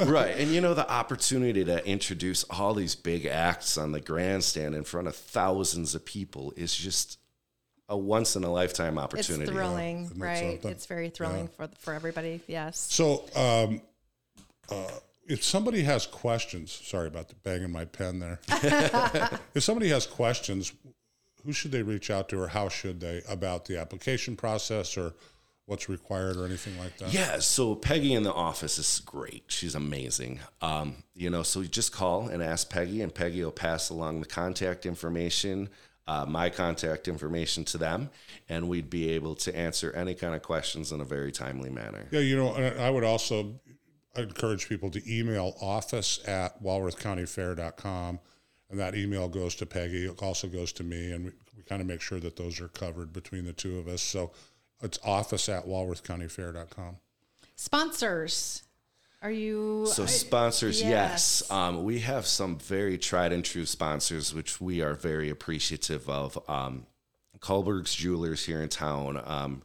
right. 0.04 0.36
And 0.36 0.50
you 0.50 0.60
know, 0.60 0.74
the 0.74 0.90
opportunity 0.90 1.64
to 1.64 1.86
introduce 1.86 2.44
all 2.44 2.74
these 2.74 2.94
big 2.94 3.24
acts 3.24 3.78
on 3.78 3.92
the 3.92 4.00
grandstand 4.00 4.74
in 4.74 4.82
front 4.84 5.08
of 5.08 5.16
thousands 5.16 5.94
of 5.94 6.04
people 6.04 6.52
is 6.56 6.74
just 6.76 7.18
a 7.88 7.96
once 7.96 8.36
in 8.36 8.44
a 8.44 8.52
lifetime 8.52 8.98
opportunity. 8.98 9.44
it's 9.44 9.50
opportunity. 9.50 9.52
thrilling, 9.52 10.04
Isn't 10.04 10.20
right? 10.20 10.52
something? 10.52 10.70
It's 10.70 10.86
very 10.86 11.08
thrilling 11.10 11.48
for 11.48 11.68
for 11.78 11.94
everybody. 11.94 12.40
Yes. 12.46 12.78
So, 12.90 13.24
um, 13.34 13.80
uh, 14.70 14.90
if 15.26 15.42
somebody 15.44 15.82
has 15.82 16.06
questions, 16.06 16.72
sorry 16.72 17.06
about 17.06 17.28
the 17.28 17.34
banging 17.36 17.70
my 17.70 17.84
pen 17.84 18.18
there. 18.18 18.40
if 19.54 19.62
somebody 19.62 19.88
has 19.90 20.06
questions, 20.06 20.72
who 21.44 21.52
should 21.52 21.72
they 21.72 21.82
reach 21.82 22.10
out 22.10 22.28
to, 22.30 22.40
or 22.40 22.48
how 22.48 22.68
should 22.68 23.00
they 23.00 23.22
about 23.28 23.66
the 23.66 23.78
application 23.78 24.36
process, 24.36 24.96
or 24.96 25.14
what's 25.66 25.88
required, 25.88 26.36
or 26.36 26.46
anything 26.46 26.78
like 26.78 26.96
that? 26.98 27.12
Yeah, 27.12 27.38
so 27.40 27.74
Peggy 27.74 28.14
in 28.14 28.22
the 28.22 28.32
office 28.32 28.78
is 28.78 29.00
great. 29.04 29.44
She's 29.48 29.74
amazing. 29.74 30.40
Um, 30.62 30.96
you 31.14 31.28
know, 31.30 31.42
so 31.42 31.60
you 31.60 31.68
just 31.68 31.92
call 31.92 32.28
and 32.28 32.42
ask 32.42 32.68
Peggy, 32.70 33.02
and 33.02 33.14
Peggy 33.14 33.44
will 33.44 33.50
pass 33.50 33.90
along 33.90 34.20
the 34.20 34.26
contact 34.26 34.86
information, 34.86 35.68
uh, 36.08 36.24
my 36.26 36.48
contact 36.48 37.06
information 37.06 37.64
to 37.66 37.78
them, 37.78 38.08
and 38.48 38.66
we'd 38.68 38.88
be 38.88 39.10
able 39.10 39.34
to 39.36 39.54
answer 39.54 39.92
any 39.92 40.14
kind 40.14 40.34
of 40.34 40.42
questions 40.42 40.90
in 40.90 41.00
a 41.00 41.04
very 41.04 41.30
timely 41.30 41.68
manner. 41.68 42.08
Yeah, 42.10 42.20
you 42.20 42.34
know, 42.34 42.54
I 42.54 42.88
would 42.88 43.04
also 43.04 43.60
encourage 44.16 44.68
people 44.68 44.90
to 44.90 45.02
email 45.06 45.54
office 45.60 46.18
at 46.26 46.62
walworthcountyfair.com. 46.62 48.20
And 48.70 48.80
that 48.80 48.94
email 48.94 49.28
goes 49.28 49.54
to 49.56 49.66
Peggy. 49.66 50.06
It 50.06 50.22
also 50.22 50.48
goes 50.48 50.72
to 50.74 50.84
me. 50.84 51.12
And 51.12 51.26
we, 51.26 51.30
we 51.56 51.62
kind 51.62 51.80
of 51.80 51.86
make 51.86 52.00
sure 52.00 52.20
that 52.20 52.36
those 52.36 52.60
are 52.60 52.68
covered 52.68 53.12
between 53.12 53.44
the 53.44 53.52
two 53.52 53.78
of 53.78 53.86
us. 53.86 54.02
So 54.02 54.32
it's 54.82 54.98
office 55.04 55.48
at 55.48 55.66
walworthcountyfair.com. 55.66 56.96
Sponsors. 57.56 58.62
Are 59.20 59.30
you 59.30 59.86
So 59.90 60.04
I- 60.04 60.06
sponsors, 60.06 60.80
yes. 60.80 61.42
yes. 61.42 61.50
Um, 61.50 61.84
we 61.84 62.00
have 62.00 62.26
some 62.26 62.56
very 62.58 62.98
tried 62.98 63.32
and 63.32 63.44
true 63.44 63.66
sponsors, 63.66 64.32
which 64.32 64.60
we 64.60 64.80
are 64.80 64.94
very 64.94 65.28
appreciative 65.28 66.08
of. 66.08 66.38
Um, 66.48 66.86
Culberg's 67.40 67.94
Jewelers 67.94 68.44
here 68.46 68.62
in 68.62 68.68
town 68.68 69.20
um, 69.24 69.62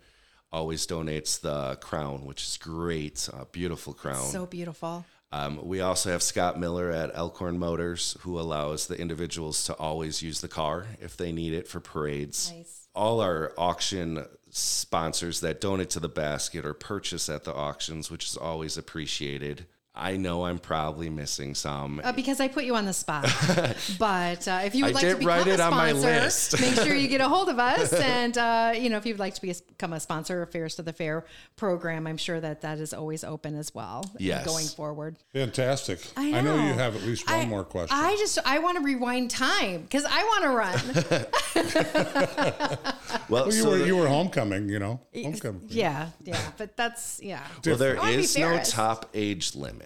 always 0.51 0.85
donates 0.87 1.39
the 1.39 1.75
crown, 1.77 2.25
which 2.25 2.43
is 2.43 2.57
great, 2.57 3.29
a 3.33 3.45
beautiful 3.45 3.93
crown. 3.93 4.25
so 4.25 4.45
beautiful. 4.45 5.05
Um, 5.31 5.65
we 5.65 5.81
also 5.81 6.11
have 6.11 6.21
Scott 6.21 6.59
Miller 6.59 6.91
at 6.91 7.09
Elkhorn 7.15 7.57
Motors, 7.57 8.15
who 8.21 8.39
allows 8.39 8.85
the 8.85 8.99
individuals 8.99 9.63
to 9.63 9.73
always 9.73 10.21
use 10.21 10.41
the 10.41 10.47
car 10.47 10.85
if 11.01 11.17
they 11.17 11.31
need 11.31 11.53
it 11.53 11.67
for 11.67 11.79
parades. 11.79 12.51
Nice. 12.51 12.82
All 12.95 13.21
our 13.21 13.53
auction 13.57 14.25
sponsors 14.49 15.39
that 15.41 15.59
donate 15.59 15.89
to 15.91 15.99
the 15.99 16.09
basket 16.09 16.65
or 16.65 16.73
purchase 16.73 17.27
at 17.27 17.43
the 17.43 17.53
auctions, 17.53 18.11
which 18.11 18.25
is 18.25 18.37
always 18.37 18.77
appreciated. 18.77 19.65
I 19.95 20.17
know 20.17 20.45
I'm 20.45 20.57
probably 20.57 21.11
missing 21.11 21.53
some. 21.53 22.01
Uh, 22.03 22.11
because 22.13 22.39
I 22.39 22.47
put 22.47 22.63
you 22.63 22.75
on 22.75 22.85
the 22.85 22.93
spot. 22.93 23.23
but 23.99 24.47
uh, 24.47 24.61
if 24.65 24.73
you 24.73 24.85
would 24.85 24.93
I 24.93 24.95
like 24.95 25.03
did 25.03 25.09
to 25.11 25.17
become 25.17 25.27
write 25.27 25.45
it 25.45 25.59
a 25.59 25.63
on 25.65 25.71
my 25.71 25.89
sponsor, 25.91 26.07
list. 26.07 26.59
make 26.65 26.73
sure 26.75 26.95
you 26.95 27.07
get 27.07 27.21
a 27.21 27.29
hold 27.29 27.47
of 27.47 27.59
us. 27.59 27.93
And 27.93 28.35
uh, 28.35 28.73
you 28.75 28.89
know, 28.89 28.97
if 28.97 29.05
you'd 29.05 29.19
like 29.19 29.35
to 29.35 29.41
be 29.41 29.51
a, 29.51 29.55
become 29.67 29.93
a 29.93 29.99
sponsor 29.99 30.41
of 30.41 30.51
Fairs 30.51 30.73
to 30.77 30.81
the 30.81 30.93
Fair 30.93 31.25
program, 31.57 32.07
I'm 32.07 32.17
sure 32.17 32.39
that 32.39 32.61
that 32.61 32.79
is 32.79 32.91
always 32.91 33.23
open 33.23 33.55
as 33.55 33.75
well. 33.75 34.03
Yes. 34.17 34.47
going 34.47 34.65
forward. 34.65 35.17
Fantastic. 35.31 35.99
I 36.17 36.39
I 36.39 36.41
know, 36.41 36.55
you 36.55 36.73
have 36.73 36.95
at 36.95 37.03
least 37.03 37.29
one 37.29 37.41
I- 37.41 37.45
more 37.45 37.63
question. 37.63 37.95
I 37.95 38.15
just 38.15 38.39
I 38.45 38.57
want 38.59 38.77
to 38.77 38.83
rewind 38.83 39.29
time 39.29 39.83
because 39.83 40.05
I 40.09 40.23
want 40.23 40.43
to 40.43 40.49
run. 40.49 40.79
Well, 43.29 43.29
well, 43.29 43.45
you 43.45 43.51
so 43.63 43.69
were 43.69 43.77
the- 43.77 43.85
you 43.87 43.95
were 43.95 44.07
homecoming, 44.07 44.67
you 44.69 44.79
know. 44.79 44.99
Homecoming. 45.15 45.61
yeah, 45.69 46.09
yeah, 46.23 46.37
but 46.57 46.75
that's 46.75 47.21
yeah. 47.23 47.41
well, 47.65 47.77
there 47.77 47.95
I 47.95 47.99
wanna 47.99 48.17
be 48.17 48.23
is 48.23 48.37
no 48.37 48.59
top 48.63 49.09
age 49.13 49.55
limit. 49.55 49.82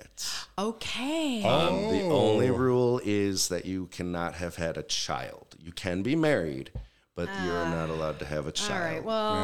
Okay. 0.57 1.43
Um, 1.43 1.89
the 1.91 2.03
only 2.03 2.49
Oh. 2.49 2.53
rule 2.53 3.01
is 3.03 3.47
that 3.49 3.65
you 3.65 3.87
cannot 3.87 4.35
have 4.35 4.55
had 4.55 4.77
a 4.77 4.83
child. 4.83 5.55
You 5.59 5.71
can 5.71 6.01
be 6.03 6.15
married, 6.15 6.71
but 7.15 7.29
you're 7.45 7.65
not 7.69 7.89
allowed 7.89 8.19
to 8.19 8.25
have 8.25 8.47
a 8.47 8.51
child. 8.51 8.71
Ah. 8.71 8.75
All 8.75 8.81
right. 8.85 8.95
Yeah, 8.95 9.01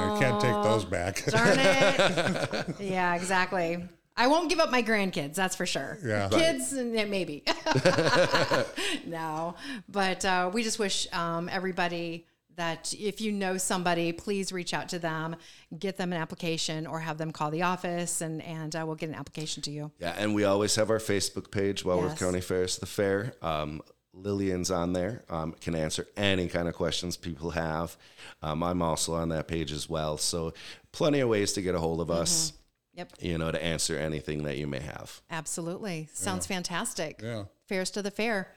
Well, 0.10 0.16
I 0.16 0.20
can't 0.20 0.42
take 0.42 0.64
those 0.64 0.86
back. 0.86 1.26
darn 1.26 1.58
it. 1.60 2.76
yeah, 2.80 3.16
exactly. 3.16 3.88
I 4.16 4.28
won't 4.28 4.48
give 4.50 4.60
up 4.60 4.70
my 4.70 4.84
grandkids, 4.84 5.34
that's 5.36 5.56
for 5.56 5.66
sure. 5.66 5.98
Yeah. 6.06 6.30
Kids, 6.30 6.72
eh, 6.74 7.06
maybe. 7.06 7.44
no, 9.06 9.56
but 9.90 10.24
uh, 10.26 10.50
we 10.54 10.64
just 10.64 10.78
wish 10.80 11.08
um, 11.14 11.50
everybody 11.50 12.28
that 12.56 12.94
if 12.98 13.20
you 13.22 13.32
know 13.32 13.58
somebody, 13.58 14.12
please 14.12 14.52
reach 14.52 14.74
out 14.74 14.90
to 14.90 15.00
them, 15.00 15.36
get 15.80 15.98
them 15.98 16.14
an 16.14 16.22
application, 16.22 16.86
or 16.88 17.00
have 17.00 17.18
them 17.18 17.32
call 17.32 17.52
the 17.52 17.62
office, 17.64 18.22
and 18.22 18.42
and 18.44 18.76
uh, 18.76 18.84
we'll 18.86 18.96
get 18.96 19.10
an 19.10 19.16
application 19.16 19.62
to 19.64 19.72
you. 19.72 19.92
Yeah, 20.00 20.14
and 20.18 20.34
we 20.36 20.44
always 20.44 20.76
have 20.76 20.90
our 20.90 21.00
Facebook 21.00 21.52
page, 21.52 21.84
Walworth 21.84 22.12
Yes. 22.12 22.20
County 22.20 22.42
Fairs 22.42 22.78
the 22.78 22.86
Fair. 22.86 23.34
Um, 23.42 23.82
Lillian's 24.16 24.70
on 24.70 24.94
there, 24.94 25.24
um, 25.30 25.54
can 25.60 25.74
answer 25.74 26.06
any 26.16 26.48
kind 26.48 26.68
of 26.68 26.76
questions 26.76 27.18
people 27.18 27.50
have. 27.50 27.98
Um, 28.44 28.62
I'm 28.62 28.84
also 28.84 29.16
on 29.16 29.30
that 29.30 29.48
page 29.48 29.72
as 29.72 29.90
well. 29.90 30.18
So, 30.18 30.54
plenty 30.92 31.20
of 31.22 31.30
ways 31.30 31.54
to 31.54 31.64
get 31.64 31.74
a 31.74 31.80
hold 31.80 32.00
of 32.00 32.12
us, 32.12 32.54
Yep, 32.94 33.14
you 33.22 33.40
know, 33.40 33.50
to 33.52 33.64
answer 33.64 33.98
anything 33.98 34.44
that 34.44 34.58
you 34.58 34.68
may 34.68 34.82
have. 34.82 35.20
absolutely. 35.32 36.10
Sounds 36.14 36.46
fantastic. 36.46 37.22
Yeah. 37.24 37.46
Fairs 37.68 37.90
to 37.92 38.04
the 38.04 38.12
fair. 38.12 38.50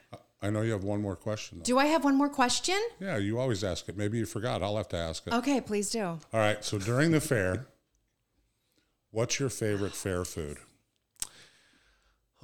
I 0.47 0.51
know 0.51 0.63
you 0.63 0.71
have 0.73 0.85
one 0.85 1.03
more 1.03 1.17
question. 1.17 1.59
Though. 1.59 1.65
Do 1.65 1.79
I 1.79 1.87
have 1.87 2.05
one 2.05 2.15
more 2.17 2.29
question? 2.29 2.81
Yeah, 3.01 3.17
you 3.17 3.41
always 3.41 3.65
ask 3.65 3.89
it. 3.89 3.97
Maybe 3.97 4.19
you 4.19 4.27
forgot. 4.27 4.63
I'll 4.63 4.77
have 4.77 4.89
to 4.91 4.97
ask 4.97 5.27
it. 5.27 5.33
Okay, 5.33 5.61
please 5.61 5.91
do. 5.91 6.03
All 6.05 6.21
right. 6.35 6.65
So 6.65 6.79
during 6.79 7.11
the 7.11 7.21
fair, 7.21 7.67
what's 9.11 9.41
your 9.41 9.49
favorite 9.49 9.93
fair 9.95 10.25
food? 10.25 10.59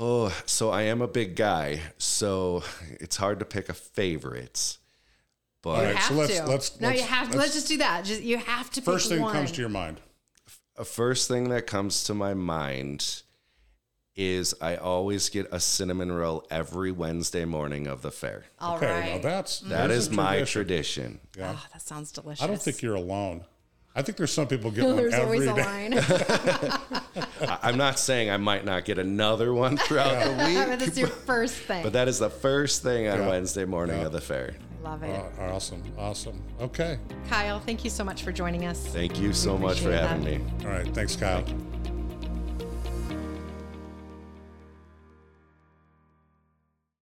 Oh, 0.01 0.37
so 0.47 0.71
I 0.71 0.83
am 0.83 1.01
a 1.01 1.07
big 1.07 1.37
guy, 1.37 1.81
so 1.97 2.65
it's 2.99 3.17
hard 3.17 3.38
to 3.38 3.45
pick 3.45 3.69
a 3.69 3.75
favorite. 3.75 4.79
But 5.62 5.71
All 5.71 5.83
right, 5.85 5.95
have 5.95 6.09
so 6.09 6.15
let's- 6.15 6.37
to. 6.38 6.47
let's- 6.47 6.81
no, 6.81 6.88
you 6.88 6.95
let's- 6.97 7.09
have 7.09 7.31
to. 7.31 7.37
let's- 7.37 7.43
Let's 7.51 7.55
just 7.55 7.69
do 7.69 7.79
that. 7.79 8.05
Just 8.05 8.23
you 8.23 8.38
have 8.38 8.69
to. 8.73 8.83
First 8.83 9.05
pick 9.11 9.17
thing 9.19 9.23
one. 9.23 9.33
comes 9.35 9.53
to 9.53 9.61
your 9.61 9.69
mind. 9.71 10.01
a 10.77 10.81
uh, 10.81 10.85
first 10.85 11.29
thing 11.29 11.51
that 11.51 11.67
comes 11.69 12.03
to 12.05 12.15
my 12.15 12.35
mind 12.35 13.23
is 14.14 14.55
I 14.61 14.77
always 14.77 15.29
get 15.31 15.46
a 15.53 15.59
cinnamon 15.61 16.12
roll 16.12 16.44
every 16.51 16.92
Wednesday 16.92 17.44
morning 17.44 17.87
of 17.87 18.03
the 18.03 18.11
fair. 18.11 18.44
All 18.61 18.77
okay, 18.77 18.90
right. 18.90 19.14
now 19.16 19.18
that's 19.22 19.61
That 19.61 19.88
there's 19.88 20.07
is 20.07 20.09
a 20.09 20.12
my 20.12 20.37
tradition. 20.44 20.53
tradition. 20.53 21.20
Yeah. 21.38 21.55
Oh, 21.57 21.66
that 21.72 21.81
sounds 21.83 22.12
delicious. 22.12 22.42
I 22.42 22.46
don't 22.46 22.61
think 22.61 22.83
you're 22.83 22.94
alone. 22.94 23.44
I 23.94 24.01
think 24.03 24.16
there's 24.18 24.33
some 24.33 24.46
people 24.46 24.70
get 24.70 24.85
one 24.87 24.96
There's 24.96 25.14
every 25.14 25.46
always 25.48 25.48
a 25.48 25.55
line. 25.55 25.94
I- 27.40 27.59
I'm 27.62 27.77
not 27.77 27.98
saying 27.98 28.31
I 28.31 28.37
might 28.38 28.64
not 28.64 28.85
get 28.85 28.98
another 28.98 29.53
one 29.55 29.77
throughout 29.77 30.25
the 30.25 30.44
week, 30.46 30.57
but 30.68 30.79
that's 30.79 30.98
your 30.98 31.09
first 31.09 31.55
thing. 31.55 31.83
but 31.83 31.92
that 31.94 32.09
is 32.09 32.18
the 32.18 32.31
first 32.31 32.83
thing 32.83 33.09
on 33.09 33.18
Yeah. 33.20 33.29
Wednesday 33.29 33.64
morning 33.64 33.98
Yeah. 34.01 34.07
of 34.07 34.12
the 34.12 34.20
fair. 34.20 34.55
Love 34.83 35.03
it. 35.05 35.20
Uh, 35.38 35.42
awesome, 35.44 35.83
awesome. 35.96 36.42
Okay, 36.61 36.98
Kyle, 37.29 37.61
thank 37.61 37.85
you 37.85 37.90
so 37.90 38.03
much 38.03 38.25
for 38.25 38.33
joining 38.33 38.66
us. 38.66 38.85
Thank 38.88 39.20
you 39.20 39.33
so 39.33 39.57
much 39.57 39.81
for 39.81 39.92
having 39.92 40.25
that. 40.25 40.40
me. 40.40 40.66
all 40.66 40.72
right. 40.72 40.92
Thanks, 40.94 41.14
Kyle. 41.16 41.44